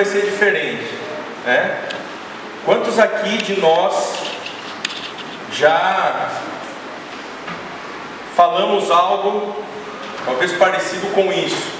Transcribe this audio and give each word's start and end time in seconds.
vai 0.00 0.04
ser 0.06 0.22
diferente, 0.22 0.94
né? 1.44 1.78
Quantos 2.64 2.98
aqui 2.98 3.36
de 3.36 3.60
nós 3.60 4.14
já 5.52 6.30
falamos 8.34 8.90
algo 8.90 9.62
talvez 10.24 10.52
parecido 10.52 11.06
com 11.08 11.30
isso? 11.30 11.70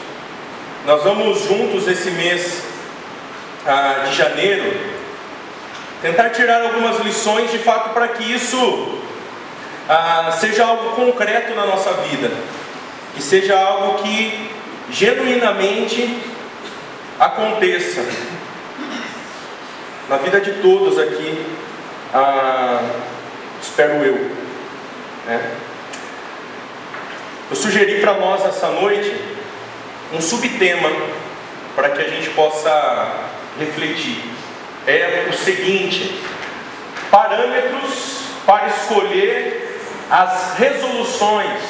Nós 0.84 1.02
vamos 1.02 1.44
juntos 1.44 1.88
esse 1.88 2.10
mês 2.10 2.62
ah, 3.66 4.04
de 4.06 4.14
janeiro 4.14 4.70
tentar 6.02 6.28
tirar 6.28 6.60
algumas 6.60 7.00
lições 7.00 7.50
de 7.50 7.58
fato 7.58 7.94
para 7.94 8.08
que 8.08 8.30
isso 8.30 8.98
ah, 9.88 10.36
seja 10.38 10.66
algo 10.66 10.90
concreto 10.90 11.54
na 11.54 11.64
nossa 11.64 11.90
vida, 12.02 12.30
que 13.14 13.22
seja 13.22 13.58
algo 13.58 14.02
que 14.02 14.50
genuinamente 14.90 16.22
aconteça 17.20 18.02
na 20.08 20.16
vida 20.16 20.40
de 20.40 20.54
todos 20.54 20.98
aqui, 20.98 21.46
ah, 22.14 22.82
espero 23.62 24.02
eu. 24.02 24.30
Né? 25.26 25.56
Eu 27.50 27.56
sugeri 27.56 28.00
para 28.00 28.14
nós 28.14 28.44
essa 28.46 28.68
noite 28.68 29.14
um 30.14 30.20
subtema 30.20 30.90
para 31.76 31.90
que 31.90 32.00
a 32.00 32.08
gente 32.08 32.30
possa 32.30 33.28
refletir. 33.58 34.24
É 34.86 35.26
o 35.28 35.32
seguinte: 35.34 36.22
parâmetros 37.10 38.22
para 38.46 38.68
escolher 38.68 39.78
as 40.10 40.54
resoluções, 40.56 41.60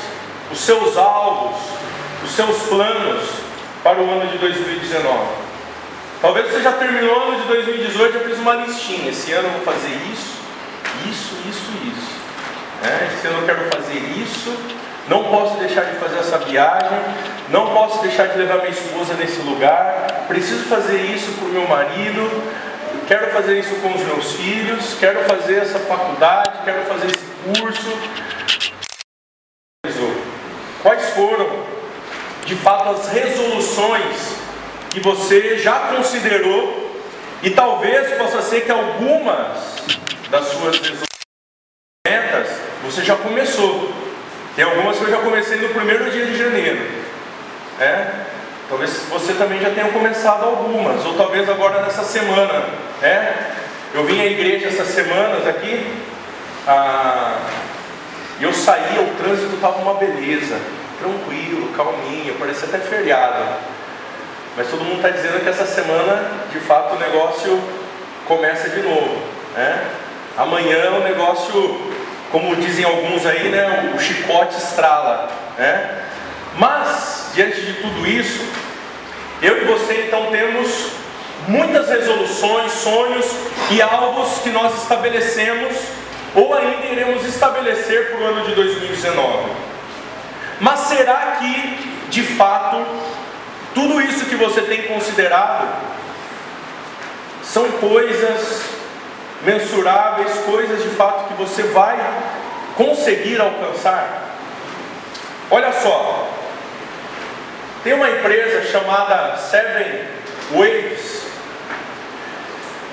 os 0.52 0.60
seus 0.60 0.96
alvos, 0.96 1.60
os 2.24 2.30
seus 2.30 2.56
planos 2.68 3.28
para 3.82 4.00
o 4.00 4.10
ano 4.10 4.30
de 4.30 4.38
2019. 4.38 5.39
Talvez 6.20 6.50
você 6.50 6.60
já 6.60 6.72
terminou 6.72 7.18
o 7.18 7.22
ano 7.30 7.40
de 7.40 7.48
2018 7.48 8.10
e 8.10 8.18
já 8.18 8.24
fez 8.26 8.38
uma 8.40 8.54
listinha. 8.56 9.10
Esse 9.10 9.32
ano 9.32 9.48
eu 9.48 9.52
vou 9.52 9.62
fazer 9.62 9.88
isso, 10.12 10.38
isso, 11.08 11.34
isso, 11.48 11.72
isso. 11.82 12.20
É, 12.84 13.06
esse 13.06 13.26
ano 13.26 13.38
eu 13.38 13.46
quero 13.46 13.70
fazer 13.70 13.98
isso. 13.98 14.54
Não 15.08 15.24
posso 15.24 15.58
deixar 15.58 15.84
de 15.84 15.98
fazer 15.98 16.18
essa 16.18 16.36
viagem. 16.38 16.98
Não 17.48 17.72
posso 17.72 18.02
deixar 18.02 18.26
de 18.28 18.36
levar 18.36 18.58
minha 18.58 18.68
esposa 18.68 19.14
nesse 19.14 19.40
lugar. 19.40 20.26
Preciso 20.28 20.64
fazer 20.64 21.00
isso 21.06 21.32
para 21.32 21.46
o 21.46 21.52
meu 21.52 21.66
marido. 21.66 22.30
Quero 23.08 23.32
fazer 23.32 23.58
isso 23.58 23.74
com 23.76 23.94
os 23.94 24.02
meus 24.02 24.32
filhos. 24.32 24.96
Quero 25.00 25.24
fazer 25.24 25.56
essa 25.56 25.78
faculdade. 25.78 26.50
Quero 26.66 26.82
fazer 26.82 27.06
esse 27.06 27.60
curso. 27.60 27.98
Quais 30.82 31.10
foram, 31.10 31.48
de 32.44 32.56
fato, 32.56 32.88
as 32.90 33.08
resoluções 33.08 34.39
que 34.90 35.00
você 35.00 35.56
já 35.56 35.78
considerou 35.96 36.90
e 37.42 37.50
talvez 37.50 38.12
possa 38.18 38.42
ser 38.42 38.62
que 38.62 38.70
algumas 38.70 39.76
das 40.28 40.48
suas 40.48 40.80
metas 42.06 42.48
você 42.84 43.02
já 43.02 43.16
começou. 43.16 43.92
Tem 44.56 44.64
algumas 44.64 44.98
que 44.98 45.04
eu 45.04 45.10
já 45.10 45.18
comecei 45.18 45.58
no 45.58 45.68
primeiro 45.68 46.10
dia 46.10 46.26
de 46.26 46.36
janeiro. 46.36 46.86
É? 47.78 48.10
Talvez 48.68 49.04
você 49.08 49.32
também 49.34 49.60
já 49.60 49.70
tenha 49.70 49.88
começado 49.90 50.44
algumas, 50.44 51.04
ou 51.06 51.14
talvez 51.14 51.48
agora 51.48 51.82
nessa 51.82 52.04
semana. 52.04 52.64
É? 53.02 53.34
Eu 53.94 54.04
vim 54.04 54.20
à 54.20 54.26
igreja 54.26 54.68
essas 54.68 54.88
semanas 54.88 55.46
aqui, 55.46 55.92
ah, 56.66 57.36
eu 58.40 58.52
saí, 58.52 58.98
o 58.98 59.22
trânsito 59.22 59.54
estava 59.54 59.78
uma 59.78 59.94
beleza, 59.94 60.56
tranquilo, 61.00 61.72
calminho, 61.76 62.34
parecia 62.38 62.68
até 62.68 62.78
feriado. 62.78 63.56
Mas 64.60 64.68
todo 64.68 64.84
mundo 64.84 64.96
está 64.96 65.08
dizendo 65.08 65.42
que 65.42 65.48
essa 65.48 65.64
semana, 65.64 66.22
de 66.52 66.60
fato, 66.60 66.94
o 66.94 66.98
negócio 66.98 67.58
começa 68.26 68.68
de 68.68 68.82
novo. 68.82 69.22
Né? 69.56 69.86
Amanhã 70.36 70.96
o 70.96 71.00
negócio, 71.00 71.80
como 72.30 72.54
dizem 72.56 72.84
alguns 72.84 73.24
aí, 73.24 73.48
né, 73.48 73.90
o 73.96 73.98
chicote 73.98 74.58
estrala. 74.58 75.30
Né? 75.56 76.02
Mas, 76.58 77.30
diante 77.34 77.58
de 77.58 77.72
tudo 77.72 78.06
isso, 78.06 78.44
eu 79.40 79.62
e 79.62 79.64
você 79.64 80.04
então 80.06 80.26
temos 80.26 80.90
muitas 81.48 81.88
resoluções, 81.88 82.70
sonhos 82.70 83.24
e 83.70 83.80
alvos 83.80 84.42
que 84.42 84.50
nós 84.50 84.76
estabelecemos 84.82 85.74
ou 86.34 86.52
ainda 86.52 86.84
iremos 86.84 87.24
estabelecer 87.24 88.10
para 88.10 88.20
o 88.20 88.24
ano 88.26 88.44
de 88.44 88.54
2019. 88.54 89.52
Mas 90.60 90.80
será 90.80 91.38
que, 91.38 91.96
de 92.10 92.22
fato, 92.22 92.84
tudo 93.74 94.00
isso 94.00 94.26
que 94.26 94.36
você 94.36 94.62
tem 94.62 94.82
considerado 94.82 95.68
são 97.42 97.70
coisas 97.72 98.62
mensuráveis, 99.42 100.32
coisas 100.44 100.82
de 100.82 100.90
fato 100.90 101.28
que 101.28 101.34
você 101.34 101.62
vai 101.64 101.98
conseguir 102.76 103.40
alcançar? 103.40 104.36
Olha 105.50 105.72
só, 105.72 106.28
tem 107.82 107.92
uma 107.92 108.10
empresa 108.10 108.70
chamada 108.70 109.36
Seven 109.36 110.04
Waves, 110.52 111.26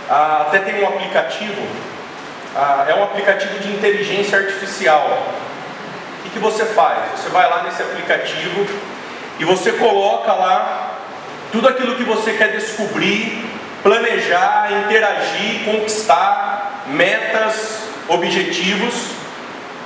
ah, 0.09 0.45
até 0.47 0.59
tem 0.59 0.81
um 0.81 0.87
aplicativo, 0.87 1.61
ah, 2.55 2.85
é 2.87 2.95
um 2.95 3.03
aplicativo 3.03 3.59
de 3.59 3.69
inteligência 3.69 4.37
artificial. 4.37 5.27
O 6.19 6.23
que, 6.23 6.29
que 6.29 6.39
você 6.39 6.65
faz? 6.65 7.19
Você 7.19 7.29
vai 7.29 7.49
lá 7.49 7.63
nesse 7.63 7.81
aplicativo 7.81 8.65
e 9.39 9.45
você 9.45 9.73
coloca 9.73 10.33
lá 10.33 10.99
tudo 11.51 11.67
aquilo 11.67 11.95
que 11.95 12.03
você 12.03 12.33
quer 12.33 12.51
descobrir, 12.51 13.45
planejar, 13.83 14.69
interagir, 14.85 15.63
conquistar, 15.65 16.85
metas, 16.87 17.83
objetivos. 18.07 18.93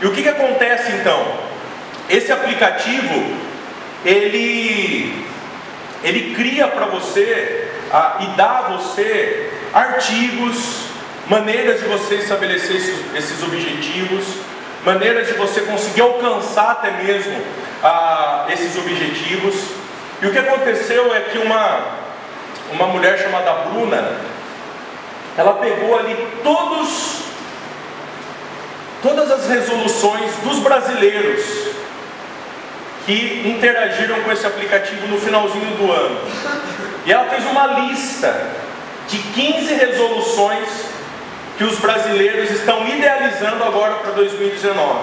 E 0.02 0.06
o 0.08 0.12
que, 0.12 0.24
que 0.24 0.30
acontece 0.30 0.92
então? 0.94 1.52
Esse 2.10 2.32
aplicativo 2.32 3.38
ele, 4.06 5.26
ele 6.04 6.34
cria 6.36 6.68
para 6.68 6.86
você 6.86 7.68
e 8.22 8.26
dá 8.38 8.60
a 8.60 8.62
você 8.78 9.50
artigos, 9.74 10.86
maneiras 11.28 11.80
de 11.80 11.88
você 11.88 12.16
estabelecer 12.16 12.76
esses, 12.76 13.16
esses 13.16 13.44
objetivos, 13.44 14.26
maneiras 14.86 15.28
de 15.28 15.34
você 15.34 15.62
conseguir 15.62 16.02
alcançar 16.02 16.72
até 16.72 16.92
mesmo 16.92 17.40
ah, 17.84 18.48
esses 18.50 18.78
objetivos. 18.78 19.56
E 20.22 20.28
o 20.28 20.32
que 20.32 20.38
aconteceu 20.38 21.14
é 21.14 21.22
que 21.22 21.38
uma, 21.38 21.80
uma 22.72 22.88
mulher 22.88 23.18
chamada 23.20 23.52
Bruna, 23.70 24.18
ela 25.38 25.54
pegou 25.54 25.98
ali 25.98 26.16
todos, 26.44 27.22
todas 29.02 29.32
as 29.32 29.48
resoluções 29.48 30.36
dos 30.44 30.60
brasileiros 30.60 31.72
que 33.06 33.44
interagiram 33.46 34.22
com 34.22 34.32
esse 34.32 34.46
aplicativo 34.46 35.08
no 35.08 35.20
finalzinho 35.20 35.76
do 35.78 35.92
ano. 35.92 36.22
E 37.06 37.12
ela 37.12 37.28
fez 37.30 37.44
uma 37.46 37.66
lista 37.68 38.50
de 39.08 39.18
15 39.18 39.74
resoluções 39.74 40.91
que 41.58 41.64
os 41.64 41.78
brasileiros 41.80 42.50
estão 42.50 42.88
idealizando 42.88 43.64
agora 43.64 43.96
para 43.96 44.12
2019. 44.12 45.00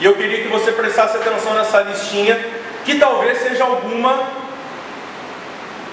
E 0.00 0.04
eu 0.04 0.14
queria 0.14 0.42
que 0.42 0.48
você 0.48 0.72
prestasse 0.72 1.16
atenção 1.16 1.54
nessa 1.54 1.82
listinha, 1.82 2.38
que 2.84 2.98
talvez 2.98 3.38
seja 3.38 3.64
alguma 3.64 4.44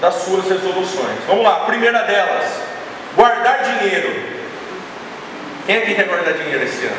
das 0.00 0.14
suas 0.14 0.48
resoluções. 0.48 1.18
Vamos 1.26 1.44
lá, 1.44 1.60
primeira 1.66 2.02
delas: 2.02 2.60
guardar 3.14 3.62
dinheiro. 3.62 4.32
Quem 5.66 5.76
aqui 5.76 5.94
quer 5.94 6.08
guardar 6.08 6.34
dinheiro 6.34 6.64
esse 6.64 6.86
ano? 6.86 6.96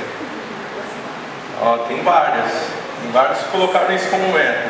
Ó, 1.62 1.78
tem 1.80 2.02
várias. 2.02 2.52
Tem 3.02 3.12
vários 3.12 3.40
que 3.40 3.50
colocaram 3.50 3.94
isso 3.94 4.10
como 4.10 4.32
meta. 4.32 4.70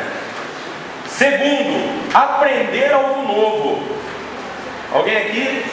Segundo, 1.08 2.12
aprender 2.12 2.92
algo 2.92 3.22
novo. 3.22 3.96
Alguém 4.92 5.16
aqui 5.16 5.64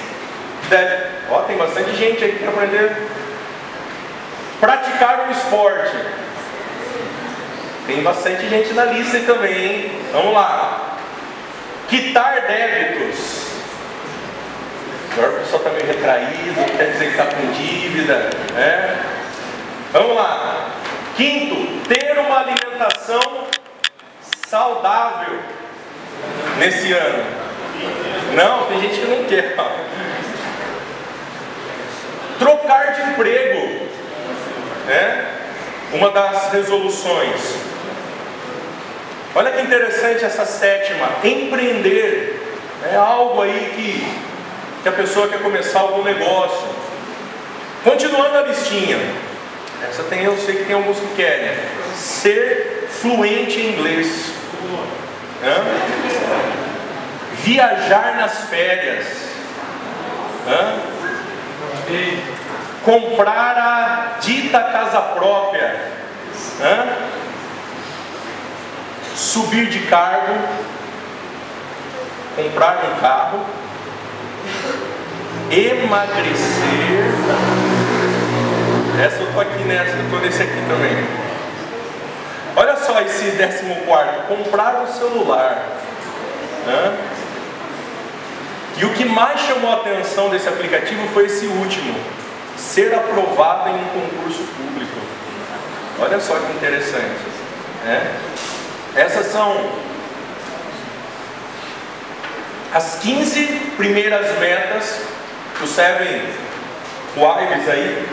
deve. 0.71 1.03
Ó, 1.29 1.41
tem 1.41 1.57
bastante 1.57 1.95
gente 1.95 2.23
aqui 2.23 2.39
para 2.39 2.50
aprender. 2.50 3.07
Praticar 4.59 5.27
um 5.27 5.31
esporte. 5.31 5.97
Tem 7.85 8.01
bastante 8.01 8.50
gente 8.50 8.73
na 8.73 8.85
lista 8.85 9.18
aí 9.18 9.25
também, 9.25 9.53
hein? 9.53 9.91
Vamos 10.13 10.33
lá. 10.33 10.97
Quitar 11.89 12.41
débitos. 12.47 13.41
Agora 15.12 15.31
o 15.31 15.39
pessoal 15.39 15.62
está 15.62 15.69
meio 15.71 15.85
retraído, 15.88 16.77
quer 16.77 16.91
dizer 16.91 17.06
que 17.06 17.12
está 17.12 17.25
com 17.25 17.51
dívida. 17.51 18.29
Né? 18.53 18.97
Vamos 19.91 20.15
lá. 20.15 20.69
Quinto, 21.18 21.88
ter 21.89 22.18
uma 22.18 22.39
alimentação 22.39 23.47
saudável 24.47 25.38
nesse 26.57 26.94
ano. 26.94 27.41
Não, 28.35 28.68
tem 28.68 28.79
gente 28.79 29.01
que 29.01 29.07
não 29.07 29.25
quer. 29.25 29.56
Trocar 32.42 32.94
de 32.94 33.02
emprego. 33.12 33.86
Né? 34.88 35.26
Uma 35.94 36.10
das 36.10 36.52
resoluções. 36.52 37.40
Olha 39.36 39.52
que 39.52 39.62
interessante 39.62 40.26
essa 40.26 40.44
sétima, 40.44 41.08
empreender. 41.24 42.42
É 42.92 42.96
algo 42.96 43.44
aí 43.44 43.72
que, 43.76 44.82
que 44.82 44.90
a 44.90 44.92
pessoa 44.92 45.28
quer 45.28 45.44
começar 45.44 45.82
algum 45.82 46.04
negócio. 46.04 46.68
Continuando 47.84 48.36
a 48.36 48.42
listinha. 48.42 48.98
Essa 49.88 50.02
tem, 50.06 50.24
eu 50.24 50.36
sei 50.40 50.56
que 50.56 50.64
tem 50.64 50.76
alguns 50.76 50.98
que 50.98 51.16
querem. 51.16 51.56
Ser 51.96 52.88
fluente 52.90 53.60
em 53.60 53.74
inglês. 53.74 54.32
Hã? 55.44 55.64
Viajar 57.44 58.16
nas 58.18 58.50
férias. 58.50 59.06
Hã? 60.48 60.92
Comprar 62.83 63.57
a 63.57 64.19
dita 64.19 64.60
casa 64.60 65.00
própria. 65.00 65.80
Hã? 66.62 66.88
Subir 69.16 69.68
de 69.68 69.80
cargo. 69.81 70.33
Comprar 72.36 72.83
um 72.86 73.00
carro. 73.00 73.45
Emagrecer. 75.51 77.01
Essa 79.04 79.18
eu 79.22 79.33
tô 79.33 79.39
aqui 79.39 79.63
nessa, 79.63 79.95
eu 79.98 80.10
tô 80.10 80.18
nesse 80.18 80.44
aqui 80.44 80.62
também. 80.68 81.31
Olha 82.56 82.75
só 82.78 83.01
esse 83.01 83.31
décimo 83.31 83.75
quarto, 83.86 84.28
comprar 84.28 84.81
um 84.81 84.88
celular. 84.88 85.63
Hã? 86.68 86.94
E 88.78 88.86
o 88.86 88.94
que 88.94 89.06
mais 89.06 89.39
chamou 89.42 89.72
a 89.72 89.75
atenção 89.75 90.30
desse 90.30 90.48
aplicativo 90.48 91.07
foi 91.13 91.25
esse 91.25 91.45
último, 91.45 91.95
ser 92.57 92.94
aprovado 92.94 93.69
em 93.69 93.75
um 93.75 93.88
concurso 93.88 94.44
público. 94.56 94.98
Olha 96.00 96.19
só 96.19 96.36
que 96.36 96.51
interessante. 96.53 97.21
Né? 97.86 98.15
Essas 98.95 99.27
são 99.27 99.71
as 102.74 103.00
15 103.01 103.45
primeiras 103.77 104.38
metas 104.39 105.01
que 105.57 105.63
o 105.63 105.68
Seven 105.68 106.21
Wives 107.15 107.69
aí 107.69 108.07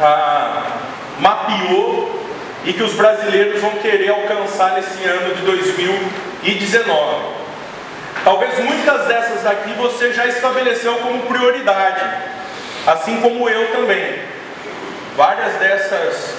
ah, 0.00 0.78
mapeou 1.18 2.18
e 2.64 2.72
que 2.72 2.82
os 2.82 2.92
brasileiros 2.94 3.60
vão 3.60 3.70
querer 3.76 4.10
alcançar 4.10 4.74
nesse 4.74 5.04
ano 5.04 5.34
de 5.34 5.42
2019. 5.42 7.38
Talvez 8.24 8.58
muitas 8.58 9.06
dessas 9.06 9.46
aqui 9.46 9.72
você 9.74 10.12
já 10.12 10.26
estabeleceu 10.26 10.96
como 10.96 11.22
prioridade, 11.22 12.04
assim 12.88 13.20
como 13.20 13.48
eu 13.48 13.70
também. 13.72 14.18
Várias 15.16 15.54
dessas 15.54 16.34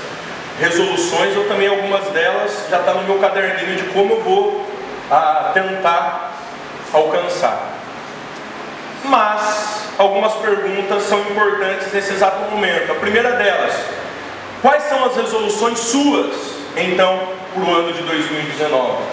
resoluções, 0.60 1.38
ou 1.38 1.46
também 1.46 1.68
algumas 1.68 2.06
delas, 2.08 2.66
já 2.70 2.80
está 2.80 2.94
no 2.94 3.04
meu 3.04 3.20
caderninho 3.20 3.76
de 3.78 3.84
como 3.90 4.16
eu 4.16 4.22
vou 4.22 4.66
ah, 5.12 5.52
tentar 5.54 6.32
alcançar. 6.92 7.70
Mas 9.04 9.84
algumas 9.98 10.34
perguntas 10.34 11.04
são 11.04 11.20
importantes 11.22 11.94
nesse 11.94 12.14
exato 12.14 12.50
momento. 12.52 12.92
A 12.92 12.96
primeira 12.96 13.34
delas, 13.34 13.74
quais 14.62 14.84
são 14.84 15.06
as 15.06 15.16
resoluções 15.16 15.80
suas, 15.80 16.36
então, 16.76 17.30
para 17.54 17.64
o 17.64 17.74
ano 17.74 17.94
de 17.94 18.02
2019? 18.02 19.04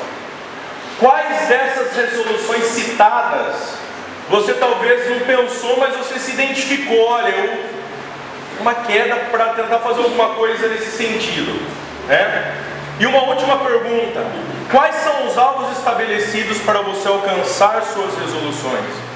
Quais 0.98 1.48
dessas 1.48 1.94
resoluções 1.94 2.64
citadas 2.64 3.85
você 4.28 4.54
talvez 4.54 5.08
não 5.08 5.20
pensou, 5.20 5.78
mas 5.78 5.94
você 5.96 6.18
se 6.18 6.32
identificou? 6.32 6.98
Olha, 7.06 7.28
eu, 7.28 7.64
uma 8.60 8.74
queda 8.74 9.16
para 9.30 9.46
tentar 9.50 9.78
fazer 9.78 10.02
alguma 10.02 10.30
coisa 10.30 10.68
nesse 10.68 10.90
sentido. 10.90 11.52
Né? 12.08 12.54
E 12.98 13.06
uma 13.06 13.22
última 13.24 13.58
pergunta: 13.58 14.24
quais 14.70 14.96
são 14.96 15.26
os 15.28 15.38
alvos 15.38 15.76
estabelecidos 15.76 16.58
para 16.58 16.80
você 16.80 17.06
alcançar 17.08 17.82
suas 17.82 18.16
resoluções? 18.18 19.06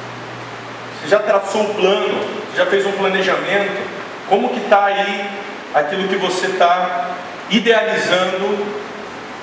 Você 1.00 1.08
já 1.08 1.18
traçou 1.18 1.62
um 1.62 1.74
plano? 1.74 2.40
Já 2.56 2.66
fez 2.66 2.86
um 2.86 2.92
planejamento? 2.92 4.00
Como 4.28 4.50
que 4.50 4.60
está 4.60 4.84
aí 4.84 5.30
aquilo 5.74 6.08
que 6.08 6.16
você 6.16 6.46
está 6.46 7.10
idealizando 7.48 8.66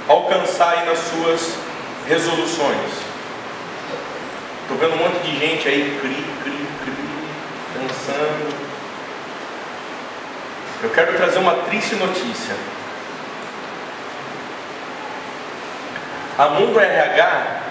alcançar 0.07 0.77
aí 0.77 0.85
nas 0.85 0.99
suas 0.99 1.55
resoluções? 2.07 3.06
Estou 4.69 4.77
vendo 4.79 4.95
um 4.95 4.97
monte 4.97 5.23
de 5.23 5.39
gente 5.39 5.65
aí, 5.65 5.97
cri, 6.01 6.25
cri, 6.43 6.67
cri, 6.83 7.87
pensando. 7.87 8.53
Eu 10.83 10.89
quero 10.89 11.13
trazer 11.15 11.39
uma 11.39 11.53
triste 11.53 11.95
notícia. 11.95 12.53
A 16.37 16.49
Mundo 16.49 16.77
RH 16.77 17.61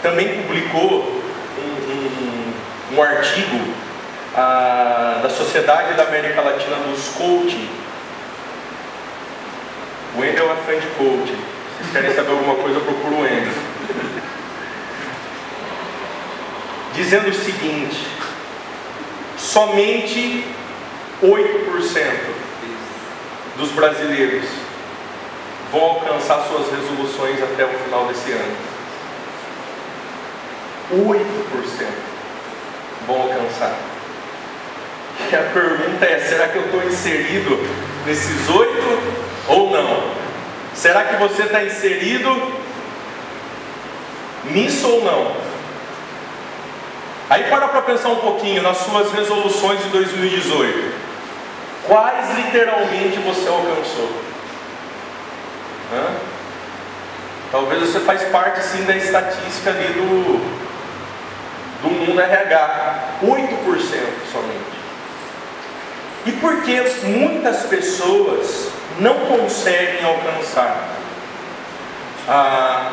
também 0.00 0.42
publicou 0.42 1.20
um, 1.58 2.52
um 2.94 3.02
artigo 3.02 3.74
ah, 4.36 5.18
da 5.24 5.28
Sociedade 5.28 5.94
da 5.94 6.04
América 6.04 6.40
Latina 6.40 6.76
dos 6.76 7.08
Coaching. 7.16 7.68
O 10.14 10.20
Wendel 10.20 10.52
é 10.52 10.56
fã 10.64 10.78
de 10.78 10.86
coaching. 10.96 11.34
Se 11.34 11.82
vocês 11.82 11.92
querem 11.92 12.14
saber 12.14 12.30
alguma 12.30 12.54
coisa, 12.54 12.78
procura 12.78 13.16
o 13.16 13.22
Wendel. 13.22 14.22
Dizendo 16.94 17.30
o 17.30 17.34
seguinte: 17.34 18.06
somente 19.38 20.44
8% 21.22 22.42
dos 23.56 23.70
brasileiros 23.72 24.44
vão 25.70 25.82
alcançar 25.82 26.46
suas 26.48 26.70
resoluções 26.70 27.42
até 27.42 27.64
o 27.64 27.68
final 27.68 28.06
desse 28.06 28.32
ano. 28.32 28.56
8% 30.92 31.86
vão 33.06 33.22
alcançar. 33.22 33.74
E 35.30 35.36
a 35.36 35.42
pergunta 35.42 36.04
é: 36.04 36.18
será 36.18 36.48
que 36.48 36.56
eu 36.56 36.64
estou 36.66 36.84
inserido 36.84 37.58
nesses 38.06 38.48
oito 38.48 39.02
ou 39.48 39.70
não? 39.70 40.12
Será 40.74 41.04
que 41.04 41.16
você 41.16 41.42
está 41.44 41.64
inserido 41.64 42.52
nisso 44.50 44.88
ou 44.88 45.04
não? 45.04 45.41
Aí 47.32 47.44
para 47.44 47.66
para 47.66 47.80
pensar 47.80 48.10
um 48.10 48.16
pouquinho 48.16 48.60
nas 48.60 48.76
suas 48.76 49.10
resoluções 49.10 49.82
de 49.82 49.88
2018. 49.88 50.94
Quais 51.88 52.36
literalmente 52.36 53.16
você 53.20 53.48
alcançou? 53.48 54.10
Hã? 55.94 56.10
Talvez 57.50 57.80
você 57.88 58.00
faz 58.00 58.22
parte 58.24 58.62
sim 58.62 58.84
da 58.84 58.94
estatística 58.94 59.70
ali 59.70 59.94
do 59.94 60.62
do 61.80 61.88
mundo 61.88 62.20
RH, 62.20 63.20
8% 63.22 63.30
somente. 64.30 64.82
E 66.26 66.32
por 66.32 66.60
que 66.60 66.82
muitas 67.06 67.62
pessoas 67.62 68.68
não 68.98 69.20
conseguem 69.20 70.04
alcançar? 70.04 70.86
Ah, 72.28 72.92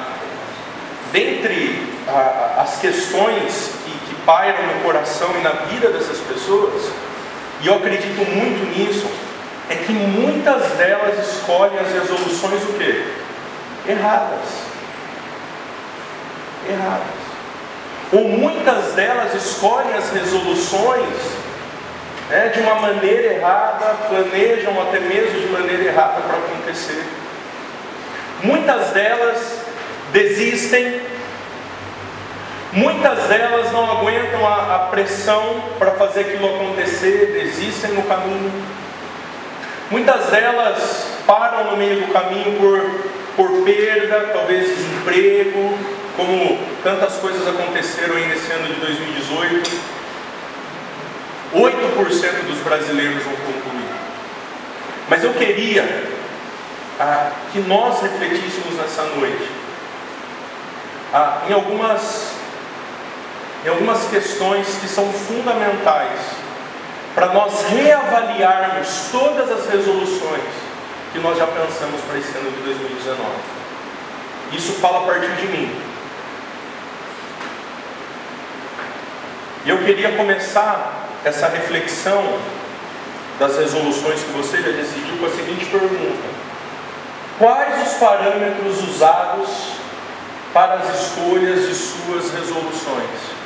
dentre 1.11 1.93
ah, 2.07 2.61
as 2.61 2.79
questões 2.79 3.78
que, 3.78 3.78
que 3.78 3.78
pairam 4.25 4.65
no 4.67 4.83
coração 4.83 5.29
e 5.39 5.43
na 5.43 5.51
vida 5.51 5.89
dessas 5.89 6.19
pessoas, 6.19 6.89
e 7.61 7.67
eu 7.67 7.75
acredito 7.75 8.25
muito 8.29 8.77
nisso, 8.77 9.07
é 9.69 9.75
que 9.75 9.91
muitas 9.91 10.71
delas 10.71 11.19
escolhem 11.27 11.77
as 11.79 11.91
resoluções 11.93 12.63
o 12.63 12.73
quê? 12.73 13.05
Erradas. 13.87 14.69
Erradas 16.67 17.19
ou 18.11 18.27
muitas 18.27 18.93
delas 18.93 19.33
escolhem 19.35 19.93
as 19.93 20.11
resoluções 20.11 21.13
né, 22.29 22.49
de 22.49 22.59
uma 22.59 22.75
maneira 22.75 23.33
errada, 23.33 23.95
planejam 24.07 24.81
até 24.81 24.99
mesmo 24.99 25.39
de 25.39 25.47
maneira 25.47 25.83
errada 25.83 26.21
para 26.21 26.37
acontecer. 26.37 27.03
Muitas 28.43 28.89
delas 28.89 29.59
desistem, 30.11 31.01
muitas 32.73 33.23
delas 33.27 33.71
não 33.71 33.91
aguentam 33.91 34.45
a, 34.47 34.75
a 34.75 34.79
pressão 34.91 35.63
para 35.77 35.91
fazer 35.91 36.21
aquilo 36.21 36.55
acontecer, 36.55 37.39
desistem 37.41 37.91
no 37.91 38.03
caminho. 38.03 38.51
Muitas 39.91 40.27
delas 40.27 41.07
param 41.25 41.71
no 41.71 41.77
meio 41.77 42.05
do 42.05 42.13
caminho 42.13 42.57
por, 42.59 43.09
por 43.35 43.63
perda, 43.63 44.31
talvez 44.33 44.67
desemprego, 44.67 45.77
como 46.15 46.59
tantas 46.83 47.15
coisas 47.15 47.47
aconteceram 47.47 48.15
aí 48.15 48.27
nesse 48.27 48.51
ano 48.51 48.67
de 48.67 48.79
2018, 48.79 49.71
8% 51.53 52.45
dos 52.47 52.59
brasileiros 52.59 53.23
vão 53.23 53.33
concluir. 53.33 53.89
Mas 55.09 55.23
eu 55.23 55.33
queria 55.33 56.03
ah, 56.99 57.31
que 57.51 57.59
nós 57.59 58.01
refletíssemos 58.01 58.75
nessa 58.77 59.03
noite 59.03 59.49
ah, 61.11 61.41
em, 61.49 61.53
algumas, 61.53 62.33
em 63.65 63.69
algumas 63.69 64.05
questões 64.09 64.67
que 64.79 64.87
são 64.87 65.11
fundamentais 65.11 66.19
para 67.13 67.27
nós 67.33 67.63
reavaliarmos 67.65 69.09
todas 69.11 69.51
as 69.51 69.69
resoluções 69.69 70.43
que 71.11 71.19
nós 71.19 71.37
já 71.37 71.47
pensamos 71.47 72.01
para 72.07 72.19
esse 72.19 72.37
ano 72.37 72.51
de 72.51 72.61
2019. 72.61 73.19
Isso 74.53 74.73
fala 74.73 74.99
a 74.99 75.01
partir 75.01 75.31
de 75.35 75.47
mim. 75.47 75.81
E 79.65 79.69
eu 79.69 79.79
queria 79.79 80.15
começar 80.15 81.09
essa 81.25 81.47
reflexão 81.47 82.39
das 83.37 83.57
resoluções 83.57 84.21
que 84.21 84.31
você 84.31 84.61
já 84.61 84.71
decidiu 84.71 85.17
com 85.17 85.25
a 85.25 85.29
seguinte 85.29 85.65
pergunta: 85.65 86.29
Quais 87.37 87.87
os 87.87 87.93
parâmetros 87.95 88.83
usados 88.83 89.73
para 90.53 90.75
as 90.75 91.01
escolhas 91.01 91.67
de 91.67 91.75
suas 91.75 92.31
resoluções? 92.33 93.38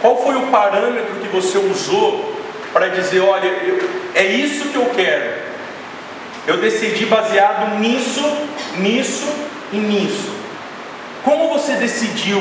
Qual 0.00 0.22
foi 0.22 0.34
o 0.36 0.46
parâmetro 0.46 1.16
que 1.16 1.28
você 1.28 1.58
usou 1.58 2.34
para 2.72 2.88
dizer, 2.88 3.20
olha, 3.20 3.46
eu, 3.46 3.88
é 4.14 4.24
isso 4.24 4.68
que 4.68 4.76
eu 4.76 4.86
quero? 4.94 5.40
Eu 6.46 6.56
decidi 6.56 7.04
baseado 7.04 7.78
nisso, 7.78 8.22
nisso 8.78 9.28
e 9.72 9.76
nisso. 9.76 10.32
Como 11.22 11.50
você 11.50 11.74
decidiu 11.74 12.40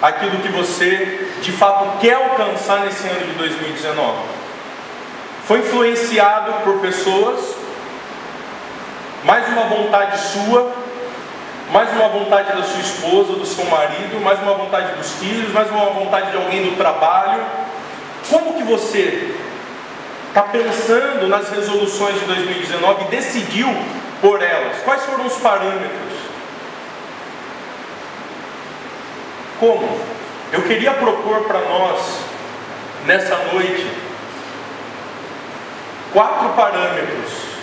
aquilo 0.00 0.38
que 0.38 0.48
você 0.48 1.28
de 1.42 1.52
fato 1.52 1.98
quer 1.98 2.14
alcançar 2.14 2.84
nesse 2.84 3.06
ano 3.06 3.26
de 3.26 3.32
2019? 3.32 4.18
Foi 5.46 5.58
influenciado 5.60 6.64
por 6.64 6.80
pessoas, 6.80 7.54
mais 9.24 9.46
uma 9.48 9.64
vontade 9.64 10.18
sua, 10.20 10.74
mais 11.70 11.90
uma 11.92 12.08
vontade 12.08 12.56
da 12.56 12.62
sua 12.62 12.80
esposa, 12.80 13.34
do 13.34 13.44
seu 13.44 13.64
marido, 13.66 14.20
mais 14.22 14.40
uma 14.40 14.54
vontade 14.54 14.96
dos 14.96 15.12
filhos, 15.14 15.52
mais 15.52 15.70
uma 15.70 15.86
vontade 15.90 16.30
de 16.30 16.36
alguém 16.36 16.62
do 16.62 16.76
trabalho. 16.76 17.44
Como 18.30 18.54
que 18.54 18.62
você 18.62 19.34
está 20.28 20.42
pensando 20.42 21.28
nas 21.28 21.50
resoluções 21.50 22.18
de 22.18 22.24
2019 22.24 23.04
e 23.04 23.08
decidiu 23.08 23.68
por 24.20 24.42
elas? 24.42 24.78
Quais 24.82 25.04
foram 25.04 25.26
os 25.26 25.36
parâmetros? 25.36 26.14
Como? 29.60 30.00
Eu 30.52 30.62
queria 30.62 30.92
propor 30.92 31.42
para 31.42 31.60
nós, 31.60 32.20
nessa 33.04 33.36
noite, 33.52 33.86
quatro 36.12 36.48
parâmetros 36.50 37.57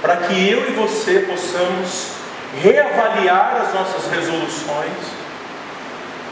para 0.00 0.16
que 0.16 0.48
eu 0.48 0.68
e 0.68 0.72
você 0.72 1.20
possamos 1.20 2.12
reavaliar 2.62 3.62
as 3.62 3.74
nossas 3.74 4.10
resoluções, 4.10 4.92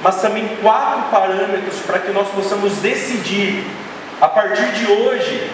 mas 0.03 0.21
também 0.21 0.49
quatro 0.63 1.11
parâmetros 1.11 1.81
para 1.87 1.99
que 1.99 2.13
nós 2.13 2.29
possamos 2.29 2.75
decidir, 2.75 3.65
a 4.21 4.29
partir 4.29 4.67
de 4.73 4.91
hoje, 4.91 5.51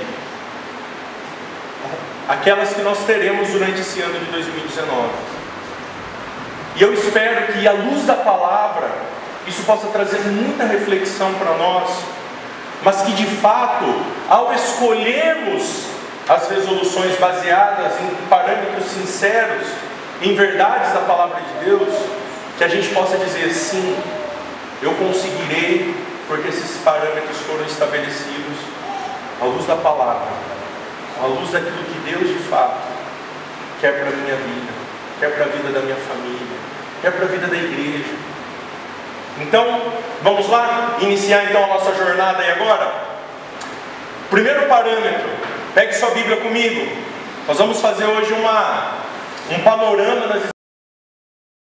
aquelas 2.29 2.73
que 2.73 2.83
nós 2.83 2.99
teremos 3.07 3.49
durante 3.49 3.81
esse 3.81 4.01
ano 4.01 4.19
de 4.19 4.27
2019. 4.27 5.09
E 6.77 6.83
eu 6.83 6.93
espero 6.95 7.53
que, 7.53 7.67
à 7.67 7.73
luz 7.73 8.05
da 8.07 8.15
palavra, 8.15 8.89
isso 9.47 9.63
possa 9.65 9.89
trazer 9.89 10.21
muita 10.21 10.65
reflexão 10.65 11.35
para 11.35 11.55
nós, 11.57 11.91
mas 12.83 13.03
que 13.03 13.13
de 13.13 13.27
fato, 13.27 13.85
ao 14.29 14.53
escolhermos 14.55 15.87
as 16.29 16.49
resoluções 16.49 17.17
baseadas 17.19 17.93
em 18.01 18.27
parâmetros 18.29 18.87
sinceros, 18.87 19.67
em 20.21 20.35
verdades 20.35 20.93
da 20.93 21.01
palavra 21.01 21.41
de 21.41 21.65
Deus, 21.65 21.95
que 22.57 22.65
a 22.65 22.69
gente 22.69 22.89
possa 22.95 23.17
dizer 23.19 23.53
sim, 23.53 23.97
eu 24.81 24.93
conseguirei, 24.95 25.95
porque 26.29 26.49
esses 26.49 26.79
parâmetros 26.83 27.37
foram 27.39 27.65
estabelecidos 27.65 28.59
à 29.41 29.45
luz 29.45 29.67
da 29.67 29.77
palavra, 29.77 30.29
à 31.21 31.27
luz 31.27 31.51
daquilo 31.51 31.85
que 31.85 32.11
Deus 32.11 32.29
de 32.29 32.43
fato 32.49 32.79
quer 33.81 33.99
para 33.99 34.09
a 34.09 34.13
minha 34.13 34.37
vida, 34.37 34.73
quer 35.19 35.35
para 35.35 35.45
a 35.45 35.49
vida 35.49 35.73
da 35.73 35.81
minha 35.81 35.97
família, 35.97 36.57
quer 37.01 37.13
para 37.13 37.25
a 37.25 37.29
vida 37.29 37.49
da 37.49 37.57
igreja. 37.57 38.15
Então, 39.41 39.93
vamos 40.23 40.49
lá 40.49 40.99
iniciar 41.01 41.47
então 41.47 41.65
a 41.65 41.67
nossa 41.69 41.95
jornada 41.95 42.43
aí 42.43 42.53
agora. 42.53 42.93
Primeiro 44.31 44.67
parâmetro, 44.69 45.31
Pegue 45.75 45.95
sua 45.95 46.11
Bíblia 46.11 46.37
comigo. 46.37 46.87
Nós 47.49 47.57
vamos 47.57 47.81
fazer 47.81 48.05
hoje 48.05 48.31
uma, 48.35 48.99
um 49.51 49.59
panorama 49.61 50.27
nas 50.27 50.43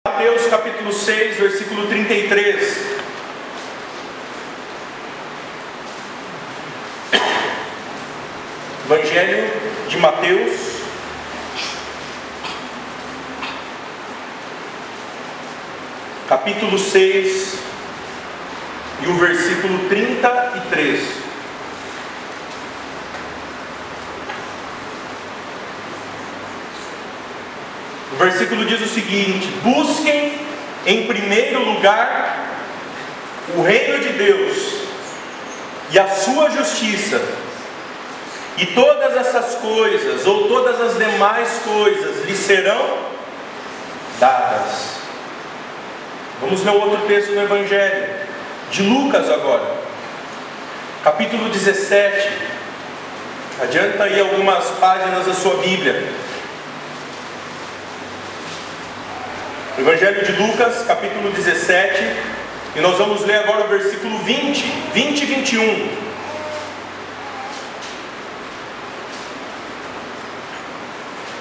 Mateus 0.05 0.45
capítulo 0.47 0.91
6, 0.91 1.37
versículo 1.37 1.87
33. 1.87 2.77
Evangelho 8.85 9.51
de 9.87 9.97
Mateus. 9.97 10.73
Capítulo 16.27 16.77
6 16.77 17.57
e 19.01 19.07
o 19.07 19.17
versículo 19.17 19.87
33. 19.87 21.23
O 28.03 28.11
versículo 28.23 28.65
diz 28.65 28.81
o 28.81 28.87
seguinte: 28.87 29.47
busquem 29.63 30.39
em 30.85 31.07
primeiro 31.07 31.63
lugar 31.63 32.47
o 33.55 33.61
reino 33.61 33.99
de 33.99 34.09
Deus 34.13 34.83
e 35.91 35.99
a 35.99 36.07
sua 36.07 36.49
justiça, 36.49 37.21
e 38.57 38.65
todas 38.67 39.15
essas 39.15 39.55
coisas, 39.55 40.25
ou 40.25 40.47
todas 40.47 40.79
as 40.81 40.97
demais 40.97 41.49
coisas, 41.63 42.25
lhe 42.25 42.35
serão 42.35 42.97
dadas. 44.19 44.93
Vamos 46.41 46.63
ler 46.63 46.71
outro 46.71 47.05
texto 47.07 47.31
no 47.31 47.43
Evangelho, 47.43 48.09
de 48.71 48.83
Lucas 48.83 49.29
agora, 49.29 49.65
capítulo 51.03 51.49
17. 51.49 52.53
Adianta 53.61 54.05
aí 54.05 54.19
algumas 54.19 54.65
páginas 54.79 55.27
da 55.27 55.33
sua 55.33 55.57
Bíblia. 55.57 56.11
Evangelho 59.75 60.23
de 60.23 60.31
Lucas, 60.33 60.85
capítulo 60.85 61.31
17, 61.31 62.15
e 62.75 62.79
nós 62.79 62.95
vamos 62.95 63.25
ler 63.25 63.37
agora 63.37 63.65
o 63.65 63.67
versículo 63.69 64.19
20, 64.19 64.61
20 64.93 65.21
e 65.21 65.25
21. 65.25 65.89